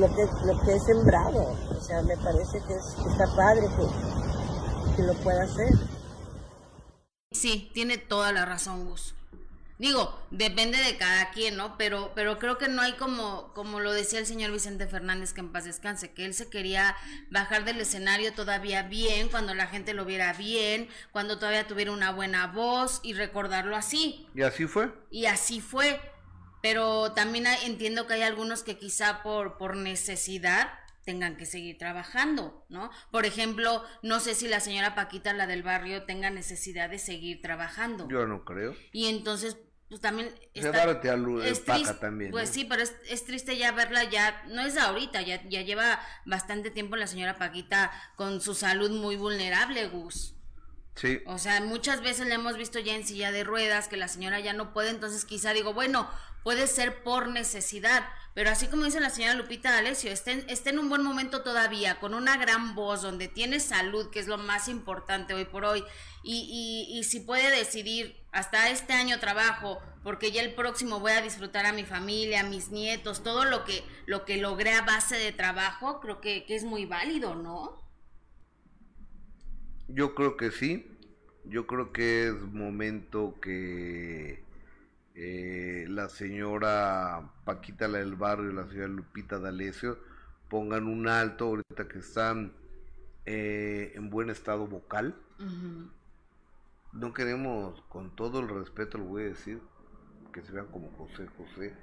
[0.00, 1.54] lo, que, lo que he sembrado.
[1.70, 5.68] O sea, me parece que, está padre que, que lo pueda hacer.
[7.30, 9.14] Sí, tiene toda la razón, Gus.
[9.78, 11.76] Digo, depende de cada quien, ¿no?
[11.76, 15.40] Pero, pero creo que no hay como, como lo decía el señor Vicente Fernández, que
[15.40, 16.96] en paz descanse, que él se quería
[17.30, 22.12] bajar del escenario todavía bien, cuando la gente lo viera bien, cuando todavía tuviera una
[22.12, 24.28] buena voz y recordarlo así.
[24.34, 24.92] ¿Y así fue?
[25.10, 26.00] Y así fue.
[26.60, 30.70] Pero también entiendo que hay algunos que quizá por, por necesidad
[31.04, 32.90] tengan que seguir trabajando, ¿no?
[33.10, 37.42] Por ejemplo, no sé si la señora Paquita, la del barrio, tenga necesidad de seguir
[37.42, 38.08] trabajando.
[38.08, 38.74] Yo no creo.
[38.92, 39.56] Y entonces
[39.92, 40.90] pues también está,
[41.44, 42.30] es triste, también.
[42.30, 46.70] Pues sí, pero es, triste ya verla ya, no es ahorita, ya, ya lleva bastante
[46.70, 50.34] tiempo la señora Paquita con su salud muy vulnerable, Gus.
[50.94, 51.20] Sí.
[51.26, 54.40] O sea, muchas veces le hemos visto ya en silla de ruedas que la señora
[54.40, 56.08] ya no puede, entonces quizá digo, bueno,
[56.42, 60.88] puede ser por necesidad, pero así como dice la señora Lupita Alessio, esté, en un
[60.88, 65.34] buen momento todavía, con una gran voz, donde tiene salud, que es lo más importante
[65.34, 65.84] hoy por hoy,
[66.22, 71.12] y, y, y si puede decidir, hasta este año trabajo, porque ya el próximo voy
[71.12, 74.82] a disfrutar a mi familia, a mis nietos, todo lo que, lo que logré a
[74.82, 77.82] base de trabajo, creo que es muy válido, ¿no?
[79.88, 80.86] Yo creo que sí,
[81.44, 84.42] yo creo que es momento que
[85.14, 89.98] eh, la señora Paquita la del barrio y la señora Lupita D'Alessio
[90.48, 92.52] pongan un alto ahorita que están
[93.24, 95.16] eh, en buen estado vocal.
[96.92, 99.60] No queremos, con todo el respeto lo voy a decir,
[100.32, 101.74] que se vean como José José,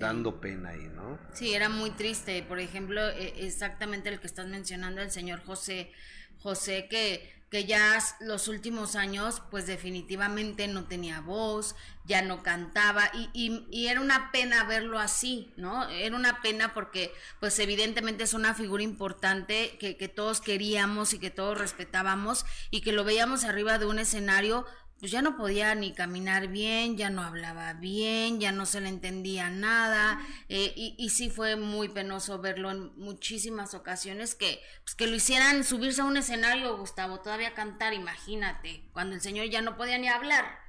[0.00, 1.18] dando pena ahí, ¿no?
[1.32, 2.42] Sí, era muy triste.
[2.42, 5.92] Por ejemplo, e, exactamente el que estás mencionando, el señor José,
[6.40, 11.74] José que que ya los últimos años pues definitivamente no tenía voz,
[12.04, 15.88] ya no cantaba y, y, era una pena verlo así, ¿no?
[15.88, 21.18] Era una pena porque pues evidentemente es una figura importante que, que todos queríamos y
[21.18, 24.66] que todos respetábamos y que lo veíamos arriba de un escenario
[24.98, 28.88] pues ya no podía ni caminar bien, ya no hablaba bien, ya no se le
[28.88, 34.94] entendía nada, eh, y, y, sí fue muy penoso verlo en muchísimas ocasiones que, pues
[34.96, 39.62] que lo hicieran subirse a un escenario, Gustavo, todavía cantar, imagínate, cuando el señor ya
[39.62, 40.66] no podía ni hablar.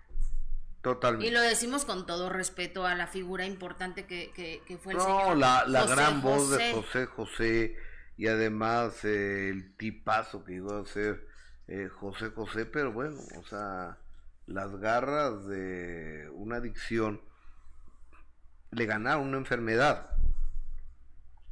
[0.82, 1.28] Totalmente.
[1.28, 5.28] Y lo decimos con todo respeto a la figura importante que, que, fue el señor.
[5.30, 7.76] No, la, la gran voz de José José
[8.16, 11.28] y además eh, el tipazo que iba a ser
[11.68, 13.98] eh, José José, pero bueno, o sea
[14.50, 17.22] las garras de una adicción
[18.72, 20.10] le ganaron una enfermedad.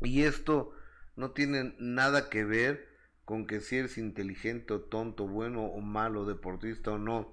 [0.02, 0.74] Y esto
[1.16, 2.88] no tiene nada que ver
[3.24, 7.32] con que si eres inteligente o tonto, bueno o malo, deportista o no.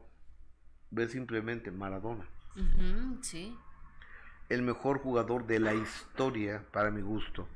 [0.91, 2.29] Ve simplemente Maradona.
[3.23, 3.57] sí.
[4.51, 7.49] el mejor jugador de la historia, para mi gusto.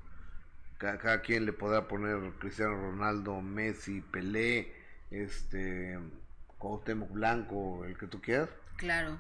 [0.79, 4.73] Cada, quien le podrá poner Cristiano Ronaldo, Messi, Pelé,
[5.11, 5.99] este,
[6.59, 8.51] Cuauhtémoc Blanco, el que tú quieras.
[8.77, 9.17] Claro.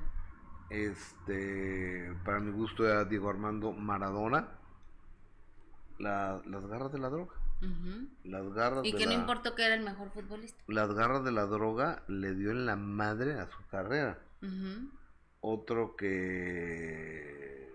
[0.70, 4.48] Este, para mi gusto era Diego Armando Maradona.
[5.98, 7.34] las garras de la droga.
[8.22, 10.62] Las garras y que no importó que era el mejor futbolista.
[10.68, 14.18] Las garras de la droga le dio en la madre a su carrera.
[15.40, 17.68] Otro que...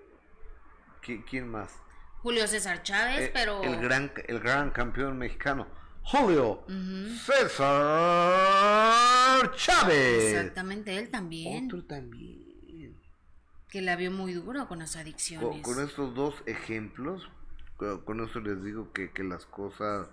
[1.01, 1.81] ¿Quién más?
[2.21, 3.61] Julio César Chávez, eh, pero...
[3.63, 5.67] El gran, el gran campeón mexicano.
[6.03, 6.65] Julio
[7.25, 7.71] César
[9.55, 10.33] Chávez.
[10.33, 11.65] Exactamente, él también.
[11.65, 12.43] Otro también.
[13.69, 15.63] Que la vio muy duro con las adicciones.
[15.63, 17.27] Con, estos dos ejemplos,
[17.77, 20.07] con, eso les digo que, que las cosas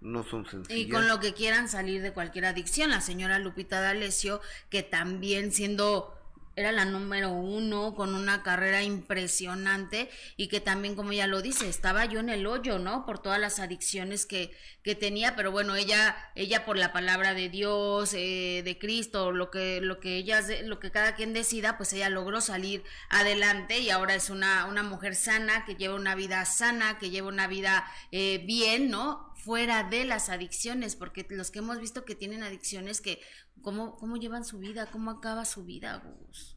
[0.00, 0.78] no son sencillas.
[0.78, 4.40] Y con lo que quieran salir de cualquier adicción, la señora Lupita D'Alessio,
[4.70, 6.18] que también siendo
[6.56, 11.68] era la número uno con una carrera impresionante y que también como ella lo dice
[11.68, 15.74] estaba yo en el hoyo no por todas las adicciones que, que tenía pero bueno
[15.74, 20.42] ella ella por la palabra de Dios eh, de Cristo lo que lo que ella
[20.62, 24.82] lo que cada quien decida pues ella logró salir adelante y ahora es una una
[24.82, 29.84] mujer sana que lleva una vida sana que lleva una vida eh, bien no fuera
[29.84, 33.20] de las adicciones porque los que hemos visto que tienen adicciones que
[33.62, 36.54] cómo cómo llevan su vida cómo acaba su vida Gus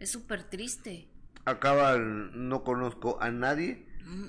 [0.00, 1.08] es súper triste.
[1.44, 3.86] Acaba, no conozco a nadie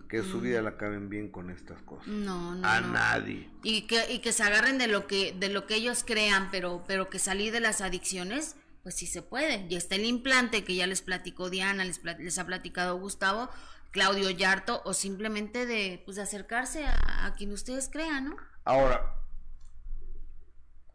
[0.09, 2.07] que su vida la acaben bien con estas cosas.
[2.07, 2.67] No, no.
[2.67, 3.49] A nadie.
[3.63, 6.83] Y que, y que se agarren de lo que, de lo que ellos crean, pero,
[6.87, 9.65] pero que salir de las adicciones, pues sí se puede.
[9.69, 13.49] Y está el implante que ya les platicó Diana, les, les ha platicado Gustavo,
[13.91, 18.37] Claudio Yarto, o simplemente de, pues, de acercarse a, a quien ustedes crean, ¿no?
[18.63, 19.15] Ahora,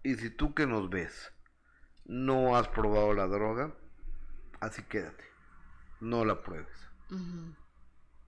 [0.02, 1.32] y si tú que nos ves
[2.04, 3.74] no has probado la droga,
[4.60, 5.24] así quédate.
[6.00, 6.88] No la pruebes.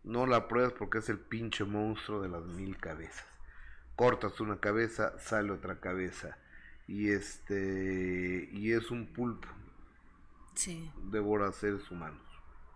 [0.02, 3.26] No la pruebes porque es el pinche monstruo de las mil cabezas.
[3.94, 6.38] Cortas una cabeza, sale otra cabeza.
[6.86, 8.48] Y este.
[8.52, 9.48] Y es un pulpo.
[10.54, 10.90] Sí.
[11.10, 12.27] Devora seres humanos.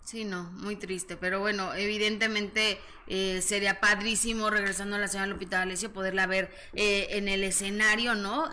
[0.05, 5.59] Sí, no, muy triste, pero bueno, evidentemente eh, sería padrísimo, regresando a la señora Lupita
[5.59, 8.50] D'Alessio, poderla ver eh, en el escenario, ¿no?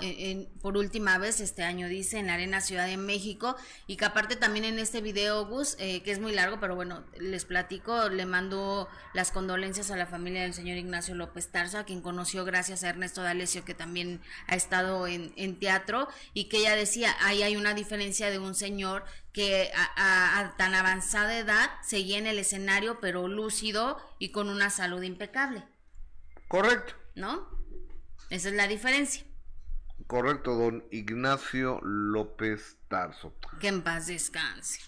[0.61, 3.55] por última vez este año, dice, en la Arena Ciudad de México,
[3.87, 7.03] y que aparte también en este video, Gus, eh, que es muy largo, pero bueno,
[7.17, 11.85] les platico, le mando las condolencias a la familia del señor Ignacio López Tarso, a
[11.85, 16.57] quien conoció gracias a Ernesto D'Alessio, que también ha estado en, en teatro, y que
[16.57, 22.17] ella decía, ahí hay una diferencia de un señor que a, tan avanzada edad seguía
[22.17, 25.63] en el escenario, pero lúcido y con una salud impecable.
[26.47, 26.95] Correcto.
[27.15, 27.47] ¿No?
[28.29, 29.23] Esa es la diferencia.
[30.07, 33.33] Correcto, don Ignacio López Tarso.
[33.59, 34.81] Que en paz descanse.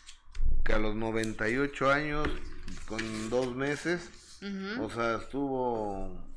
[0.64, 2.28] Que a los 98 años,
[2.88, 4.10] con dos meses,
[4.80, 6.31] o sea, estuvo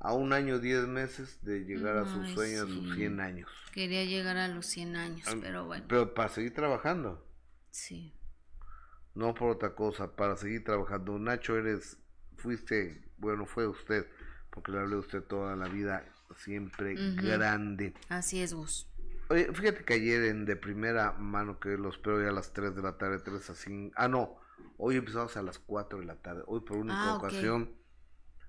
[0.00, 3.50] a un año, diez meses de llegar a sus sueños, a sus 100 años.
[3.72, 5.84] Quería llegar a los 100 años, pero bueno.
[5.88, 7.26] Pero para seguir trabajando.
[7.70, 8.14] Sí.
[9.14, 11.18] No por otra cosa, para seguir trabajando.
[11.18, 11.98] Nacho, eres,
[12.36, 14.06] fuiste, bueno, fue usted,
[14.50, 16.04] porque le hablé a usted toda la vida,
[16.36, 17.94] siempre grande.
[18.08, 18.88] Así es, vos.
[19.30, 22.74] Oye, fíjate que ayer en de primera mano que los espero ya a las 3
[22.74, 23.94] de la tarde, 3 a 5.
[23.96, 24.38] Ah, no,
[24.78, 26.42] hoy empezamos a las 4 de la tarde.
[26.46, 27.77] Hoy por única ah, ocasión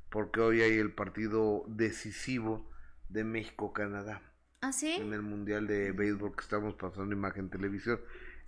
[0.09, 2.69] porque hoy hay el partido decisivo
[3.09, 4.21] de México-Canadá.
[4.61, 4.93] ¿Ah, sí?
[4.93, 7.99] En el Mundial de Béisbol que estamos pasando imagen televisión.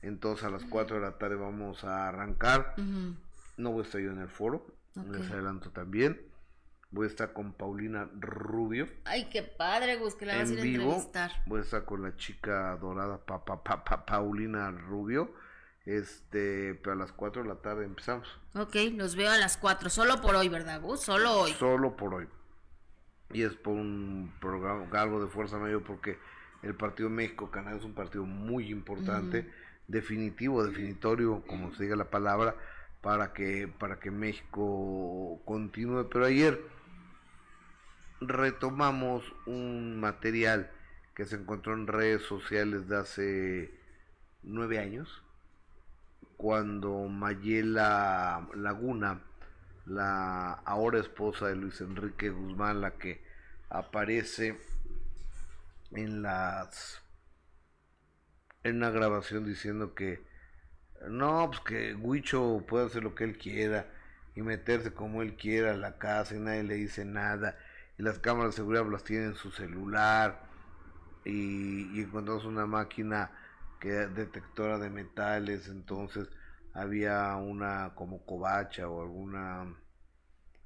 [0.01, 2.75] Entonces a las 4 de la tarde vamos a arrancar.
[3.57, 4.65] No voy a estar yo en el foro,
[5.09, 6.19] les adelanto también.
[6.89, 8.89] Voy a estar con Paulina Rubio.
[9.05, 11.31] Ay, qué padre, Gus, que la vas a ir a entrevistar.
[11.45, 15.33] Voy a estar con la chica dorada pa, pa, Paulina Rubio
[15.85, 18.27] este, pero a las 4 de la tarde empezamos.
[18.53, 21.01] Ok, los veo a las 4, solo por hoy, ¿verdad, Gus?
[21.01, 21.53] Solo hoy.
[21.53, 22.27] Solo por hoy.
[23.33, 26.19] Y es por un programa, algo de fuerza mayor, porque
[26.61, 29.49] el partido México-Canadá es un partido muy importante,
[29.87, 32.55] definitivo, definitorio, como se diga la palabra,
[33.01, 36.09] para que, para que México continúe.
[36.09, 36.61] Pero ayer
[38.19, 40.69] retomamos un material
[41.15, 43.79] que se encontró en redes sociales de hace
[44.43, 45.23] nueve años
[46.41, 49.21] cuando Mayela Laguna,
[49.85, 53.23] la ahora esposa de Luis Enrique Guzmán, la que
[53.69, 54.57] aparece
[55.91, 56.99] en las
[58.63, 60.23] en una grabación diciendo que
[61.07, 63.85] no, pues que Huicho puede hacer lo que él quiera
[64.35, 67.55] y meterse como él quiera a la casa y nadie le dice nada
[67.99, 70.41] y las cámaras de seguridad las tienen en su celular
[71.23, 73.29] y, y encontramos una máquina
[73.81, 76.29] que detectora de metales, entonces
[76.73, 79.75] había una como covacha o alguna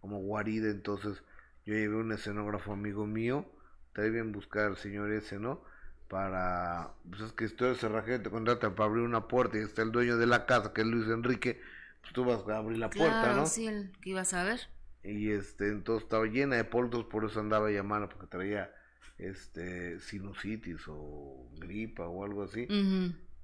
[0.02, 1.24] como guarida, entonces
[1.66, 3.46] yo llevé un escenógrafo amigo mío,
[3.94, 5.64] te bien buscar al señor ese, ¿no?
[6.10, 9.92] Para, pues es que estoy cerrajero, te contratan para abrir una puerta y está el
[9.92, 11.60] dueño de la casa, que es Luis Enrique,
[12.02, 13.46] pues tú vas a abrir la puerta, ¿no?
[13.48, 14.60] sí, el que ibas a ver.
[15.04, 18.72] Y este, entonces estaba llena de polvos, por eso andaba llamando, porque traía
[19.18, 22.68] este sinusitis o gripa o algo así,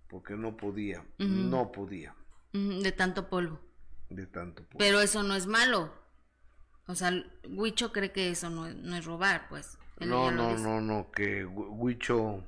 [0.09, 2.15] porque no podía, no podía.
[2.53, 3.59] De tanto polvo.
[4.09, 4.77] De tanto polvo.
[4.77, 5.93] Pero eso no es malo.
[6.87, 7.11] O sea,
[7.47, 9.77] Huicho cree que eso no, no es robar, pues.
[9.99, 12.43] no, no, no, no, que Huicho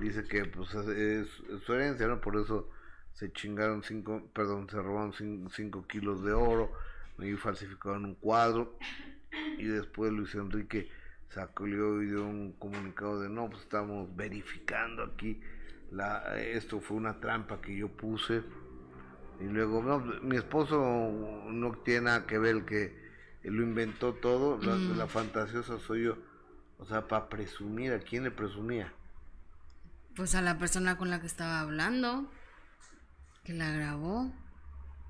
[0.00, 1.28] dice que pues es,
[1.64, 2.20] su herencia, ¿no?
[2.20, 2.68] Por eso
[3.12, 5.12] se chingaron cinco, perdón, se robaron
[5.50, 6.72] cinco, kilos de oro,
[7.18, 8.78] y falsificaron un cuadro,
[9.58, 10.90] y después Luis Enrique
[11.34, 15.40] sacó y dio un comunicado de no, pues estamos verificando aquí,
[15.90, 18.42] la, esto fue una trampa que yo puse,
[19.40, 20.78] y luego, no, mi esposo
[21.48, 22.96] no tiene nada que ver que
[23.42, 26.16] lo inventó todo, la, la fantasiosa soy yo.
[26.78, 28.92] O sea, para presumir, ¿a quién le presumía?
[30.14, 32.30] Pues a la persona con la que estaba hablando,
[33.44, 34.32] que la grabó.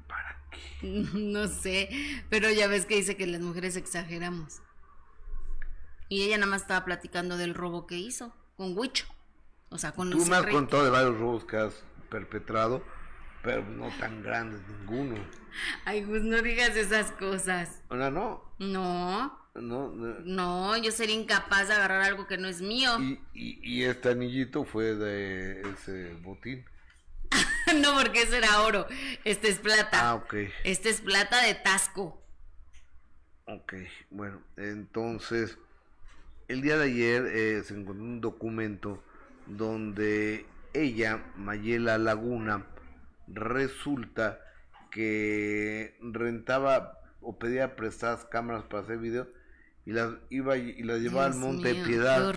[0.08, 0.88] ¿Para qué?
[1.14, 1.90] no sé,
[2.30, 4.62] pero ya ves que dice que las mujeres exageramos.
[6.12, 9.06] Y ella nada más estaba platicando del robo que hizo con Huicho.
[9.70, 11.74] O sea, con Tú me has contado de varios robos que has
[12.10, 12.82] perpetrado
[13.42, 15.16] pero no tan grandes ninguno.
[15.84, 17.82] Ay, pues no digas esas cosas.
[17.88, 18.44] ¿Hola, no?
[18.58, 19.38] No.
[19.54, 20.76] No, no.
[20.78, 22.98] yo sería incapaz de agarrar algo que no es mío.
[23.34, 26.64] Y, y, este anillito fue de ese botín.
[27.82, 28.86] no, porque ese era oro.
[29.24, 30.10] Este es plata.
[30.10, 30.34] Ah, ok.
[30.64, 32.22] Este es plata de Tasco.
[33.44, 33.74] Ok,
[34.10, 35.58] bueno, entonces,
[36.52, 39.02] el día de ayer eh, se encontró un documento
[39.46, 42.66] donde ella, Mayela Laguna,
[43.26, 44.38] resulta
[44.90, 49.28] que rentaba o pedía prestadas cámaras para hacer video
[49.86, 52.34] y las iba y las llevaba al monte de piedad.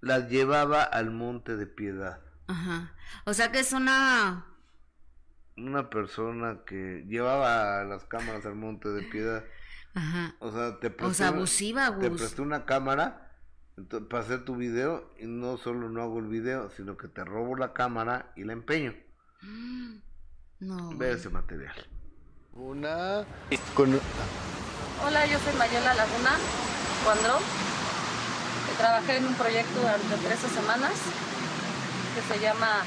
[0.00, 2.20] Las llevaba al monte de piedad.
[2.46, 2.92] Ajá.
[3.24, 4.44] O sea que es una
[5.56, 9.42] una persona que llevaba las cámaras al monte de piedad.
[9.94, 10.34] Ajá.
[10.40, 13.30] O sea, te prestó, o sea, abusiva, te prestó una cámara
[14.08, 17.56] para hacer tu video y no solo no hago el video, sino que te robo
[17.56, 18.94] la cámara y la empeño.
[20.60, 20.96] No.
[20.96, 21.74] Ve ese material.
[22.54, 23.26] Una.
[25.04, 26.30] Hola, yo soy Mayela Laguna,
[27.04, 27.38] Cuandro.
[28.78, 30.92] Trabajé en un proyecto durante 13 semanas
[32.14, 32.82] que se llama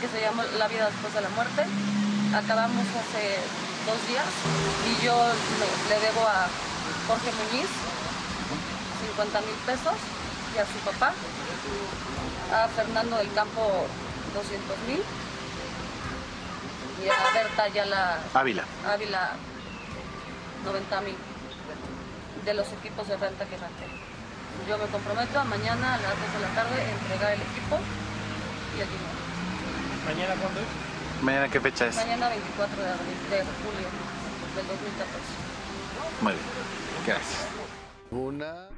[0.00, 1.64] que se llama La vida después de la muerte.
[2.34, 3.38] Acabamos hace
[3.86, 4.26] dos días
[4.90, 6.50] y yo le, debo a
[7.06, 7.70] Jorge Muñiz
[9.14, 9.94] 50 mil pesos
[10.54, 11.12] y a su papá,
[12.52, 13.86] a Fernando del Campo
[14.34, 15.02] 200 mil
[17.04, 18.64] y a Berta la Ávila.
[18.90, 19.32] Ávila
[20.64, 21.16] 90 mil
[22.44, 23.86] de los equipos de renta que renté.
[24.68, 27.78] Yo me comprometo a mañana a las 2 de la tarde entregar el equipo
[28.76, 29.18] y el dinero.
[30.06, 30.95] ¿Mañana cuándo es?
[31.22, 31.96] ¿Mañana qué fecha es?
[31.96, 33.88] Mañana 24 de, julio
[34.56, 36.22] del 2014.
[36.22, 36.44] Muy bien,
[37.06, 37.48] gracias.
[38.10, 38.68] Una...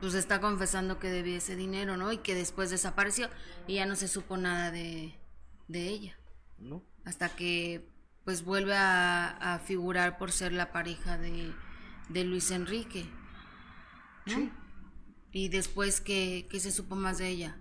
[0.00, 2.12] Pues está confesando que debía ese dinero, ¿no?
[2.12, 3.30] Y que después desapareció
[3.66, 5.18] y ya no se supo nada de,
[5.68, 6.18] de ella.
[6.58, 6.82] ¿No?
[7.06, 7.88] hasta que
[8.24, 13.06] pues vuelve a, figurar por ser la pareja de, Luis Enrique.
[14.26, 14.50] Sí.
[15.30, 17.56] Y después que, se supo más de ella.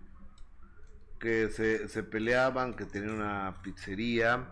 [1.25, 4.47] Que se, se peleaban, que tenían una pizzería,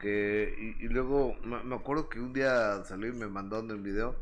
[0.00, 4.16] que y, luego me, acuerdo que un día salió y me mandó el video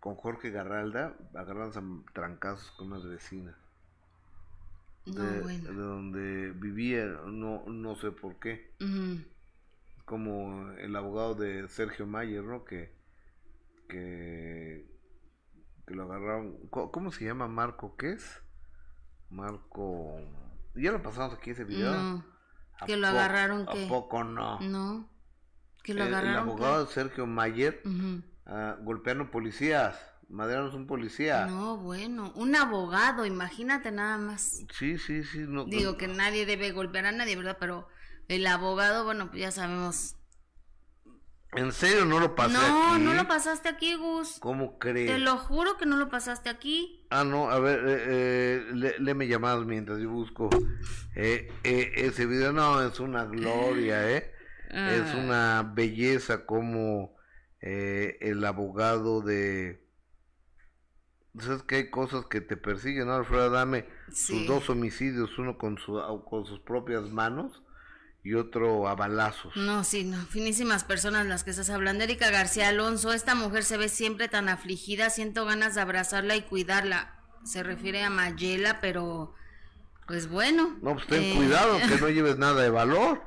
[0.00, 1.80] con Jorge Garralda, agarrándose
[2.12, 3.54] trancazos con unas vecinas.
[5.06, 8.74] No, de, donde vivía, no, no sé por qué.
[10.04, 12.64] Como el abogado de Sergio Mayer, ¿no?
[12.64, 12.92] Que,
[13.86, 14.84] que,
[15.86, 16.56] lo agarraron.
[16.70, 17.96] ¿Cómo, se llama Marco?
[17.96, 18.42] ¿Qué es?
[19.30, 20.18] Marco.
[20.74, 21.94] ¿Ya lo pasamos aquí ese video?
[21.94, 22.24] No.
[22.86, 23.86] Que lo agarraron que.
[23.86, 24.60] ¿A poco no?
[24.60, 25.08] No.
[25.82, 26.34] Que lo el, agarraron.
[26.34, 28.22] El abogado de Sergio Mayer uh
[28.82, 29.98] golpeando policías.
[30.28, 31.46] Madera es un policía.
[31.46, 34.64] No, bueno, un abogado, imagínate nada más.
[34.72, 35.40] Sí, sí, sí.
[35.46, 37.56] No, Digo que nadie debe golpear a nadie, ¿verdad?
[37.60, 37.88] Pero
[38.28, 40.16] el abogado, bueno, pues ya sabemos.
[41.56, 43.04] ¿En serio no lo pasaste no, aquí?
[43.04, 44.38] No, no lo pasaste aquí, Gus.
[44.40, 45.10] ¿Cómo crees?
[45.10, 47.06] Te lo juro que no lo pasaste aquí.
[47.10, 50.50] Ah, no, a ver, eh, eh, léeme llamadas mientras yo busco
[51.14, 52.52] eh, eh, ese video.
[52.52, 54.32] No, es una gloria, ¿eh?
[54.70, 55.16] Es ah.
[55.16, 57.14] una belleza como
[57.60, 59.84] eh, el abogado de
[61.38, 63.14] sabes que hay cosas que te persiguen, ¿no?
[63.14, 67.63] Alfredo, dame sus dos homicidios, uno con, su, con sus propias manos
[68.24, 69.54] y otro a balazos.
[69.54, 72.04] No, sí, no, finísimas personas las que estás hablando.
[72.04, 76.42] Erika García Alonso, esta mujer se ve siempre tan afligida, siento ganas de abrazarla y
[76.42, 77.20] cuidarla.
[77.44, 79.34] Se refiere a Mayela, pero
[80.06, 80.78] pues bueno.
[80.80, 83.22] No, pues ten eh, cuidado que no lleves nada de valor.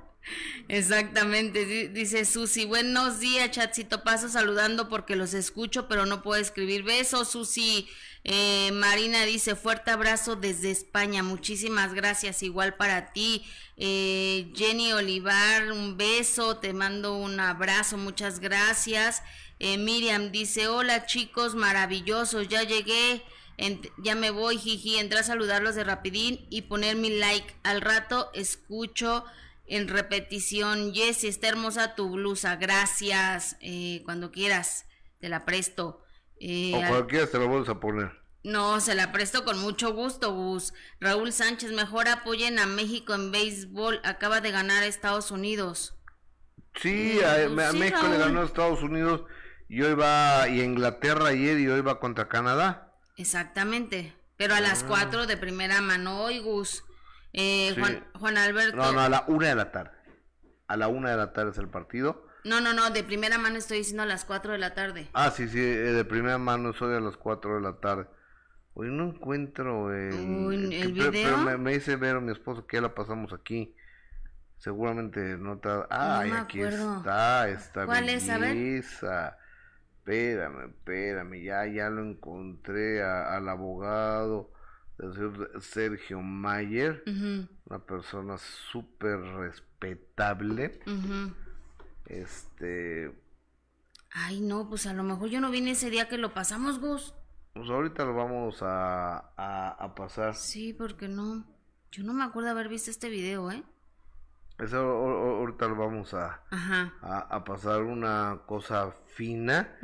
[0.67, 6.41] Exactamente, di- dice Susi, buenos días, chatcito, paso saludando porque los escucho, pero no puedo
[6.41, 6.83] escribir.
[6.83, 7.87] Besos, Susi.
[8.29, 13.45] Eh, Marina dice, fuerte abrazo desde España, muchísimas gracias, igual para ti.
[13.77, 19.21] Eh, Jenny Olivar, un beso, te mando un abrazo, muchas gracias.
[19.59, 23.23] Eh, Miriam dice, hola chicos, maravillosos, ya llegué.
[23.97, 27.55] Ya me voy, jiji, entré a saludarlos de rapidín y poner mi like.
[27.63, 29.25] Al rato escucho
[29.68, 30.94] en repetición.
[30.94, 33.57] Jessy, está hermosa tu blusa, gracias.
[33.61, 34.85] Eh, cuando quieras,
[35.19, 36.03] te la presto.
[36.39, 38.11] Eh, o cualquiera te lo vuelves a poner.
[38.44, 40.73] no, se la presto con mucho gusto, Gus.
[40.99, 43.99] Raúl Sánchez, mejor apoyen a México en béisbol.
[44.03, 45.95] Acaba de ganar a Estados Unidos.
[46.76, 49.23] Sí, Mm, a, a sí, México le ganó a Estados Unidos
[49.68, 52.94] y hoy va, y a Inglaterra ayer y hoy va contra Canadá.
[53.15, 54.15] Exactamente.
[54.38, 56.86] Pero a las 4 de primera mano hoy, Gus.
[57.38, 57.73] Eh, Ah.
[57.76, 57.80] Sí.
[57.81, 58.76] Juan, Juan Alberto.
[58.77, 59.91] No, no, a la una de la tarde.
[60.68, 62.26] A la una de la tarde es el partido.
[62.43, 65.09] No, no, no, de primera mano estoy diciendo a las 4 de la tarde.
[65.14, 68.07] Ah, sí, sí, eh, de primera mano soy a las 4 de la tarde.
[68.73, 71.26] Hoy no encuentro el, Uy, que- ¿el pero- video?
[71.26, 73.73] Pero me, me dice Vero, mi esposo, que ya la pasamos aquí.
[74.57, 75.69] Seguramente no te...
[75.89, 76.97] Ay, me aquí acuerdo.
[76.97, 78.30] está, esta ¿Cuál es?
[78.30, 78.55] A ver.
[78.55, 79.38] belleza.
[79.99, 84.51] Espérame, espérame, ya, ya lo encontré a- al abogado
[84.98, 87.03] del señor Sergio Mayer,
[87.65, 90.80] una persona súper respetable.
[92.06, 93.11] Este,
[94.11, 97.14] Ay, no, pues a lo mejor yo no vine ese día que lo pasamos, Gus.
[97.53, 100.36] pues ahorita lo vamos a, a, a pasar.
[100.36, 101.45] Sí, porque no.
[101.91, 103.64] Yo no me acuerdo haber visto este video, ¿eh?
[104.59, 106.41] Eso ahorita lo vamos a,
[107.01, 109.77] a, a pasar una cosa fina.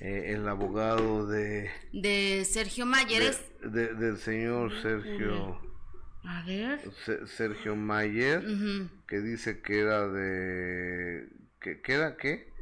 [0.00, 5.58] Eh, el abogado de, De Sergio Mayer de- de- del señor Sergio
[6.24, 6.80] A ver.
[7.06, 8.42] Se- Sergio Mayer
[9.06, 11.28] que dice que era de
[11.60, 12.52] que, que era qué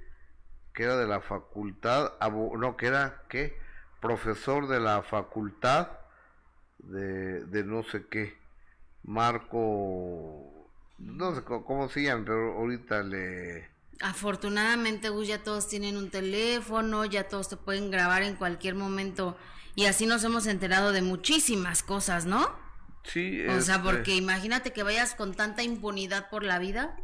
[0.72, 3.56] que era de la facultad abo- no que era qué
[4.00, 5.88] profesor de la facultad
[6.78, 8.36] de, de no sé qué.
[9.02, 10.55] Marco
[10.98, 13.68] no sé cómo se llama pero ahorita le
[14.00, 19.38] Afortunadamente, Gus, ya todos tienen un teléfono, ya todos te pueden grabar en cualquier momento.
[19.74, 22.54] Y así nos hemos enterado de muchísimas cosas, ¿no?
[23.04, 26.96] sí O sea, este, porque imagínate que vayas con tanta impunidad por la vida.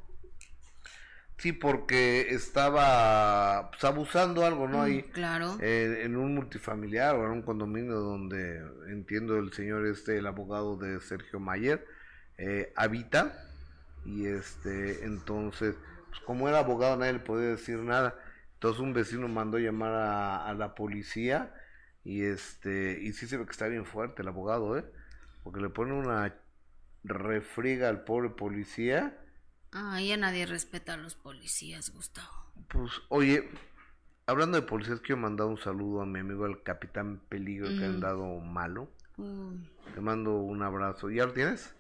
[1.39, 5.57] sí porque estaba pues, abusando algo no Mm, ahí Claro.
[5.61, 10.77] eh, en un multifamiliar o en un condominio donde entiendo el señor este el abogado
[10.77, 11.85] de Sergio Mayer
[12.39, 13.52] eh, habita
[14.05, 15.77] y este entonces
[16.09, 18.19] pues como era abogado nadie le podía decir nada
[18.55, 21.55] entonces un vecino mandó llamar a, a la policía
[22.05, 24.85] y este y sí se ve que está bien fuerte el abogado eh
[25.45, 26.35] porque le pone una
[27.05, 29.19] refriega al pobre policía
[29.73, 32.53] Ay, ya nadie respeta a los policías, Gustavo.
[32.69, 33.49] Pues, oye,
[34.27, 37.89] hablando de policías, quiero mandar un saludo a mi amigo el Capitán Peligro que ha
[37.89, 37.95] Mm.
[37.95, 38.89] andado malo.
[39.95, 41.09] Te mando un abrazo.
[41.11, 41.75] ¿Ya lo tienes?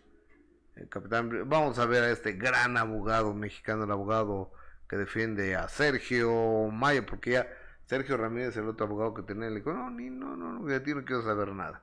[0.76, 4.52] El Capitán, vamos a ver a este gran abogado mexicano, el abogado
[4.88, 7.46] que defiende a Sergio Maya, porque ya
[7.86, 10.80] Sergio Ramírez, el otro abogado que tenía, le dijo, no, ni, no, no, no, de
[10.80, 11.82] ti no quiero saber nada.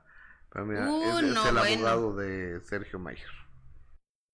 [0.52, 1.60] Pero mira, Uh, es, el bueno.
[1.60, 3.28] abogado de Sergio Mayer.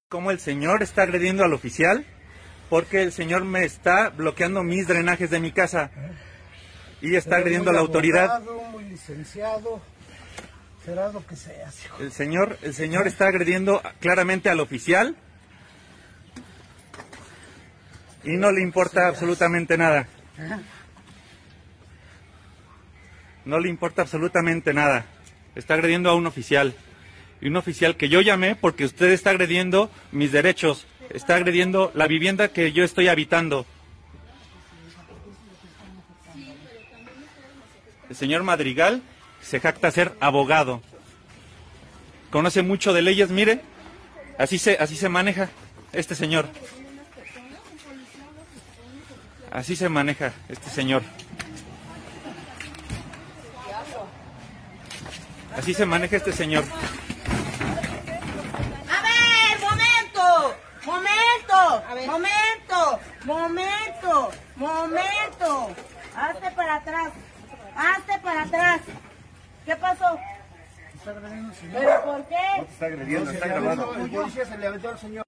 [0.08, 2.06] cómo el señor está agrediendo al oficial
[2.70, 5.90] porque el señor me está bloqueando mis drenajes de mi casa
[7.02, 8.42] y está agrediendo a la autoridad.
[8.72, 9.80] Muy licenciado,
[10.86, 11.98] será lo que sea, hijo.
[11.98, 15.16] El señor, el señor está agrediendo claramente al oficial
[18.22, 20.06] y no le importa absolutamente nada.
[23.44, 25.06] No le importa absolutamente nada.
[25.56, 26.74] Está agrediendo a un oficial.
[27.40, 30.86] Y un oficial que yo llamé porque usted está agrediendo mis derechos.
[31.10, 33.66] Está agrediendo la vivienda que yo estoy habitando.
[38.08, 39.02] El señor Madrigal
[39.46, 40.82] se jacta ser abogado.
[42.30, 43.60] Conoce mucho de leyes, mire.
[44.38, 45.48] Así se, así se maneja
[45.92, 46.48] este señor.
[49.52, 51.02] Así se maneja este señor.
[55.56, 56.64] Así se maneja este señor.
[58.90, 65.76] A ver, momento, momento, momento, momento, momento.
[66.16, 67.12] Hazte para atrás,
[67.76, 68.80] hazte para atrás.
[69.66, 70.18] ¿Qué pasó?
[71.04, 72.36] ¿Pero por qué?
[72.70, 75.24] Está agrediendo, El policía se le aventó al señor.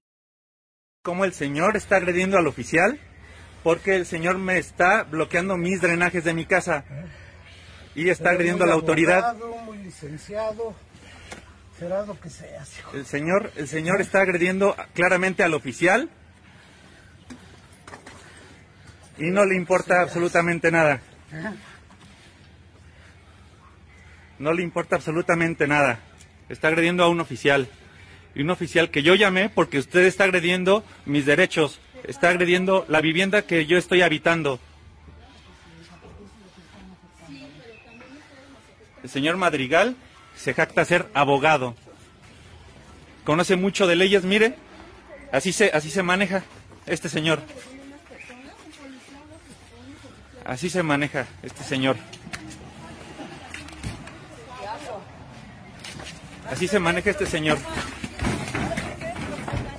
[1.03, 2.99] cómo el señor está agrediendo al oficial
[3.63, 6.83] porque el señor me está bloqueando mis drenajes de mi casa
[7.95, 9.35] y está agrediendo a la autoridad.
[9.65, 10.73] Muy licenciado,
[11.77, 12.63] será lo que sea.
[12.93, 16.09] El señor, el señor está agrediendo claramente al oficial
[19.17, 21.01] y no le importa absolutamente nada.
[24.39, 25.99] No le importa absolutamente nada.
[26.47, 27.67] Está agrediendo a un oficial.
[28.33, 31.79] Y un oficial que yo llamé porque usted está agrediendo mis derechos.
[32.05, 34.59] Está agrediendo la vivienda que yo estoy habitando.
[39.03, 39.95] El señor Madrigal
[40.35, 41.75] se jacta ser abogado.
[43.25, 44.55] Conoce mucho de leyes, mire.
[45.31, 46.43] Así se, así se maneja
[46.85, 47.41] este señor.
[50.45, 51.97] Así se maneja este señor.
[56.51, 57.57] Así se maneja este señor.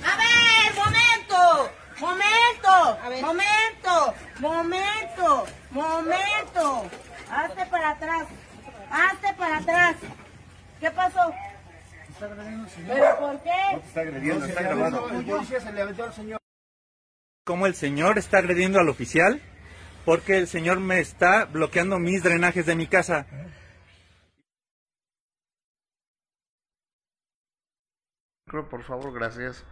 [0.05, 1.71] A ver, momento,
[2.01, 6.91] momento, momento, momento, momento.
[7.31, 8.27] Hazte para atrás,
[8.91, 9.97] hazte para atrás.
[10.81, 11.33] ¿Qué pasó?
[12.19, 13.51] ¿Pero por qué?
[13.87, 15.09] Está agrediendo, está grabando.
[17.45, 19.41] ¿Cómo el señor está agrediendo al oficial?
[20.05, 23.27] Porque el señor me está bloqueando mis drenajes de mi casa.
[28.51, 29.63] Creo, por favor, gracias.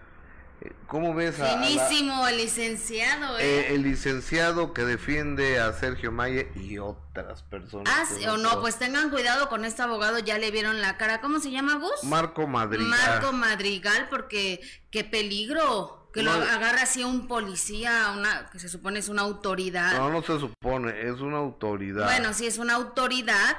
[0.61, 3.43] Eh, ¿Cómo ves a, a la- Finísimo el licenciado, ¿eh?
[3.71, 7.93] eh, el licenciado que defiende a Sergio Mayer y otras personas?
[7.97, 11.21] Ah, sí, o no, pues tengan cuidado con este abogado, ya le vieron la cara.
[11.21, 12.05] ¿Cómo se llama, Gus?
[12.05, 12.89] Marco Madrigal.
[12.89, 14.61] Marco Madrigal, porque
[14.91, 15.97] qué peligro.
[16.13, 16.43] Que lo No.
[16.43, 19.97] agarra así un policía, una que se supone es una autoridad.
[19.99, 22.05] No, no se supone, es una autoridad.
[22.07, 23.59] Bueno, si es una autoridad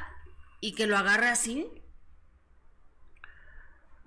[0.60, 1.72] y que lo agarra así,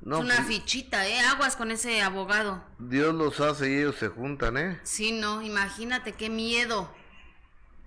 [0.02, 1.20] no, es una pues, fichita, ¿eh?
[1.20, 2.62] Aguas con ese abogado.
[2.78, 4.80] Dios los hace y ellos se juntan, ¿eh?
[4.82, 6.92] Sí, no, imagínate qué miedo.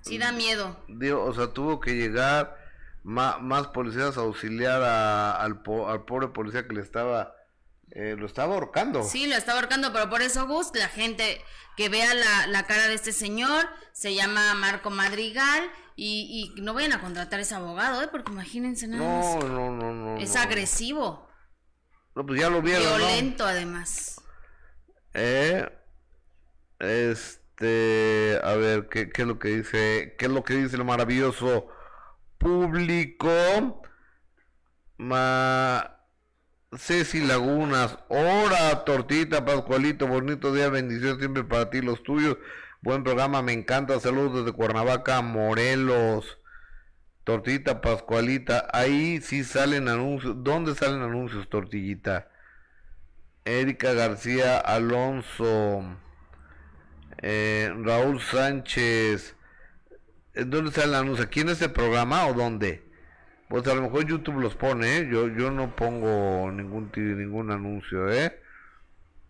[0.01, 0.79] Sí da miedo.
[0.87, 2.55] Dios, o sea, tuvo que llegar
[3.03, 7.33] más policías a auxiliar a- al, po- al pobre policía que le estaba,
[7.91, 9.03] eh, lo estaba ahorcando.
[9.03, 11.41] Sí, lo está ahorcando, pero por eso, Gus, la gente
[11.75, 16.73] que vea la, la cara de este señor, se llama Marco Madrigal, y, y no
[16.73, 18.07] vayan a contratar a ese abogado, ¿eh?
[18.11, 19.45] Porque imagínense nada No, más.
[19.45, 20.17] no, no, no.
[20.17, 20.41] Es no.
[20.41, 21.27] agresivo,
[22.15, 22.97] No, pues ya lo vieron, ¿no?
[22.97, 24.21] violento además.
[25.13, 25.67] Eh,
[26.79, 30.15] este, a ver, ¿qué, qué es lo que dice?
[30.17, 31.67] ¿Qué es lo que dice el maravilloso
[32.37, 33.83] público?
[34.97, 35.95] Ma
[36.77, 42.37] Ceci Lagunas, hora, tortita, Pascualito, bonito día, bendición siempre para ti, los tuyos.
[42.81, 43.99] Buen programa, me encanta.
[43.99, 46.37] Saludos desde Cuernavaca, Morelos.
[47.25, 50.35] Tortita, Pascualita, ahí sí salen anuncios.
[50.43, 52.29] ¿Dónde salen anuncios, Tortillita?
[53.45, 55.83] Erika García Alonso,
[57.21, 59.35] eh, Raúl Sánchez.
[60.35, 61.25] ¿En ¿Dónde sale el anuncio?
[61.25, 62.83] ¿Aquí en este programa o dónde?
[63.49, 65.09] Pues a lo mejor YouTube los pone, ¿eh?
[65.11, 68.39] Yo, yo no pongo ningún ningún anuncio, ¿eh?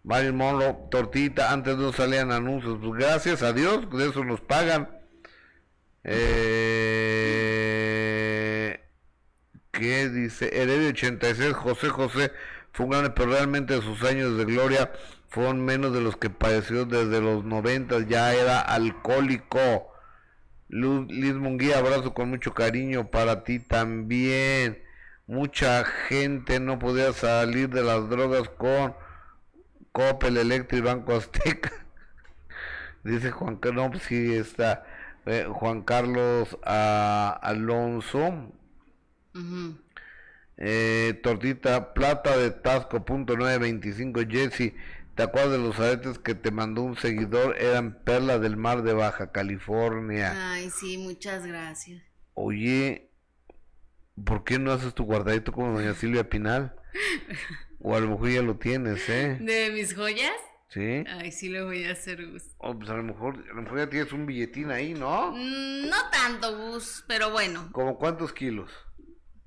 [0.03, 2.77] Mario Monro, tortita, antes no salían anuncios.
[2.81, 4.89] Pues gracias a Dios, de eso nos pagan.
[6.03, 7.84] Eh,
[9.77, 10.49] ¿Qué dice?
[10.61, 12.31] Heredia 86, José José
[12.71, 14.91] fue un grande, pero realmente sus años de gloria
[15.29, 19.91] fueron menos de los que padeció desde los 90, ya era alcohólico.
[20.69, 24.81] Luz, Liz Munguía, abrazo con mucho cariño para ti también.
[25.27, 28.95] Mucha gente no podía salir de las drogas con
[29.91, 31.71] Coppel, Electric, Banco Azteca.
[33.03, 34.85] Dice Juan Carlos, no, pues está.
[35.25, 38.51] eh, Juan Carlos ah, Alonso.
[40.57, 44.73] Eh, tortita plata de Tasco punto 925 Jesse
[45.15, 47.57] ¿te acuerdas de los aretes que te mandó un seguidor?
[47.57, 52.01] Eran perla del mar de Baja California Ay, sí, muchas gracias.
[52.35, 53.09] Oye
[54.23, 56.73] ¿Por qué no haces tu guardadito como doña Silvia Pinal?
[57.81, 59.37] O a lo mejor ya lo tienes, ¿eh?
[59.41, 60.33] ¿De mis joyas?
[60.69, 61.03] ¿Sí?
[61.07, 62.43] Ay, sí lo voy a hacer, Gus.
[62.57, 65.31] Oh, pues a lo mejor, a lo mejor ya tienes un billetín ahí, ¿no?
[65.31, 67.69] Mm, no tanto, Gus, pero bueno.
[67.71, 68.71] ¿Como cuántos kilos?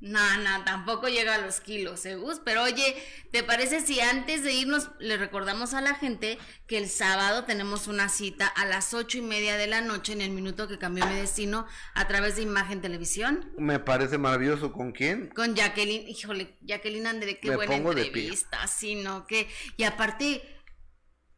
[0.01, 2.41] No, no, tampoco llega a los kilos, ¿eh, Gus?
[2.45, 2.95] Pero oye,
[3.33, 6.39] ¿te parece si antes de irnos le recordamos a la gente
[6.69, 10.20] que el sábado tenemos una cita a las ocho y media de la noche en
[10.20, 13.53] el minuto que cambió mi destino a través de Imagen Televisión?
[13.59, 14.73] Me parece maravilloso.
[14.73, 15.31] ¿Con quién?
[15.31, 19.27] Con Jacqueline, híjole, Jacqueline André, qué Me buena entrevista, sí, ¿no?
[19.27, 20.43] Que, y aparte,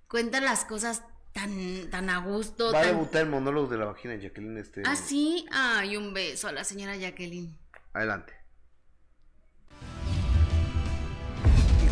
[0.06, 2.72] cuenta las cosas tan, tan a gusto.
[2.72, 4.58] Va a debutar el monólogo de la vagina, Jacqueline.
[4.58, 4.82] Este...
[4.84, 7.58] Ah, sí, ay, un beso a la señora Jacqueline.
[7.94, 8.39] Adelante.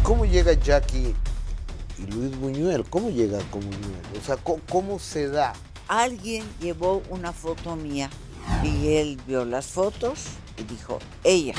[0.03, 1.15] Cómo llega Jackie
[1.99, 2.85] y Luis Buñuel.
[2.89, 4.03] ¿Cómo llega con Buñuel?
[4.21, 5.53] O sea, ¿cómo, se da?
[5.89, 8.11] Alguien llevó una foto mía
[8.63, 10.27] y él vio las fotos
[10.57, 11.55] y dijo, ella,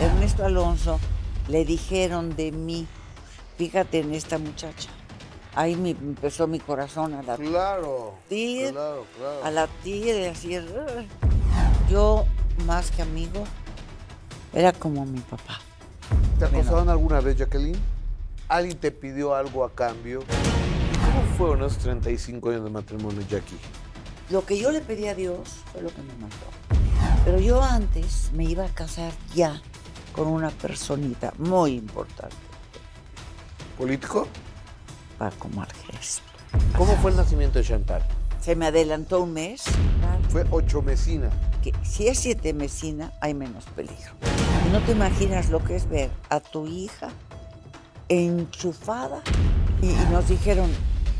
[0.00, 0.98] Ernesto Alonso,
[1.48, 2.86] le dijeron de mí,
[3.58, 4.90] fíjate en esta muchacha.
[5.54, 8.14] Ahí me empezó mi corazón a la Claro.
[8.28, 9.44] claro, claro.
[9.44, 10.58] A la tía, así.
[11.90, 12.24] Yo,
[12.64, 13.44] más que amigo,
[14.54, 15.60] era como mi papá.
[16.38, 17.78] ¿Te acosaron alguna vez, Jacqueline?
[18.48, 20.20] ¿Alguien te pidió algo a cambio?
[21.04, 23.58] ¿Cómo fueron esos 35 años de matrimonio, Jackie?
[24.30, 26.36] Lo que yo le pedí a Dios fue lo que me mandó.
[27.24, 29.60] Pero yo antes me iba a casar ya
[30.12, 32.36] con una personita muy importante.
[33.78, 34.26] ¿Político?
[35.18, 36.20] Paco Marqués.
[36.76, 38.02] ¿Cómo fue el nacimiento de Chantal?
[38.40, 39.64] Se me adelantó un mes.
[40.28, 41.30] Fue ocho mesina.
[41.62, 44.12] Que si es siete mesina, hay menos peligro.
[44.72, 47.10] no te imaginas lo que es ver a tu hija
[48.08, 49.22] enchufada
[49.80, 50.70] y, nos dijeron,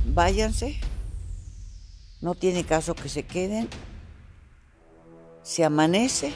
[0.07, 0.79] váyanse,
[2.21, 3.69] no tiene caso que se queden,
[5.43, 6.33] si amanece,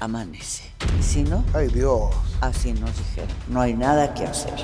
[0.00, 0.70] amanece,
[1.00, 4.54] si no, ay Dios, así nos dijeron, no hay nada que hacer.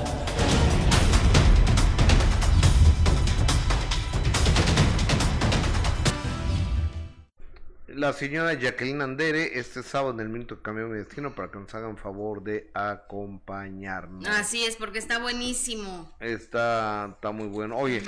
[8.01, 11.73] La señora Jacqueline Andere este sábado en el Minuto cambió mi destino para que nos
[11.75, 14.27] hagan favor de acompañarnos.
[14.27, 16.11] Así es, porque está buenísimo.
[16.19, 17.77] Está, está muy bueno.
[17.77, 18.01] Oye,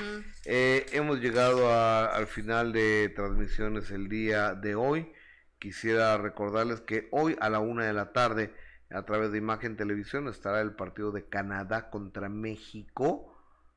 [0.46, 5.12] eh, hemos llegado al final de transmisiones el día de hoy.
[5.60, 8.52] Quisiera recordarles que hoy a la una de la tarde,
[8.90, 13.32] a través de Imagen Televisión, estará el partido de Canadá contra México.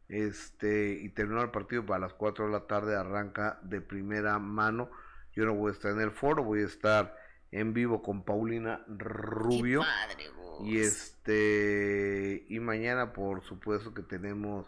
[0.09, 4.88] Este, y terminó el partido para las 4 de la tarde, arranca de primera mano
[5.36, 7.14] yo no voy a estar en el foro, voy a estar
[7.52, 9.82] en vivo con Paulina Rubio.
[10.64, 14.66] y este y mañana por supuesto que tenemos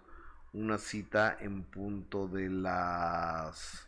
[0.53, 3.88] una cita en punto de las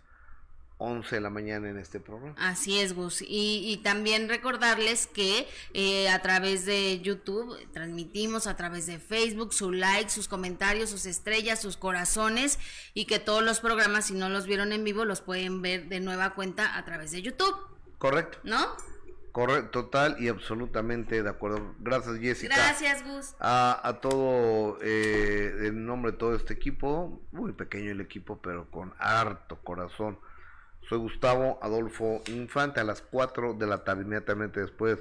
[0.81, 2.35] 11 de la mañana en este programa.
[2.39, 3.23] Así es, Gus.
[3.27, 9.73] Y, también recordarles que eh, a través de YouTube transmitimos, a través de Facebook, su
[9.73, 12.59] like, sus comentarios, sus estrellas, sus corazones
[12.95, 16.01] y que todos los programas, si no los vieron en vivo, los pueden ver de
[16.01, 17.55] nueva cuenta a través de YouTube.
[17.99, 18.39] Correcto.
[18.43, 18.75] ¿No?
[19.33, 21.75] Correcto, total y absolutamente de acuerdo.
[21.79, 22.57] Gracias, Jessica.
[22.57, 23.35] Gracias, Gus.
[23.39, 28.69] A, a todo, eh, en nombre de todo este equipo, muy pequeño el equipo, pero
[28.71, 30.19] con harto corazón
[30.89, 32.81] soy Gustavo Adolfo Infante.
[32.81, 34.99] A las 4 de la tarde, inmediatamente después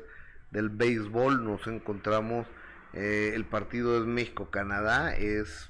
[0.51, 2.47] del béisbol, nos encontramos.
[2.93, 5.15] Eh, el partido es México-Canadá.
[5.15, 5.69] Es,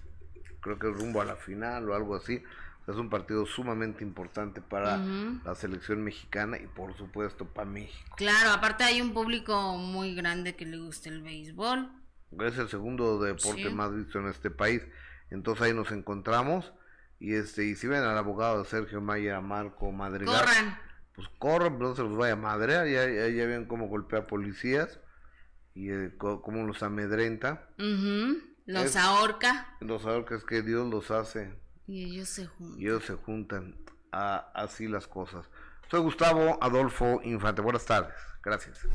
[0.61, 2.44] creo que rumbo a la final o algo así.
[2.88, 8.15] Es un partido sumamente importante para la selección mexicana y por supuesto para México.
[8.18, 11.88] Claro, aparte hay un público muy grande que le gusta el béisbol.
[12.40, 14.81] Es el segundo deporte más visto en este país.
[15.30, 16.73] Entonces ahí nos encontramos.
[17.20, 20.80] Y este, y si ven al abogado Sergio Maya Marco Madrigal, corran.
[21.14, 24.26] pues corran, pero no se los vaya a madrear, ya, ya, ya ven cómo golpea
[24.26, 25.00] policías
[25.74, 27.70] y eh, cómo los amedrenta.
[28.66, 29.76] Los ahorca.
[29.82, 31.54] Los ahorca es que Dios los hace.
[31.88, 32.80] Y ellos se juntan.
[32.80, 33.76] Y ellos se juntan.
[34.12, 35.50] A, así las cosas.
[35.90, 37.62] Soy Gustavo Adolfo Infante.
[37.62, 38.16] Buenas tardes.
[38.44, 38.88] Gracias.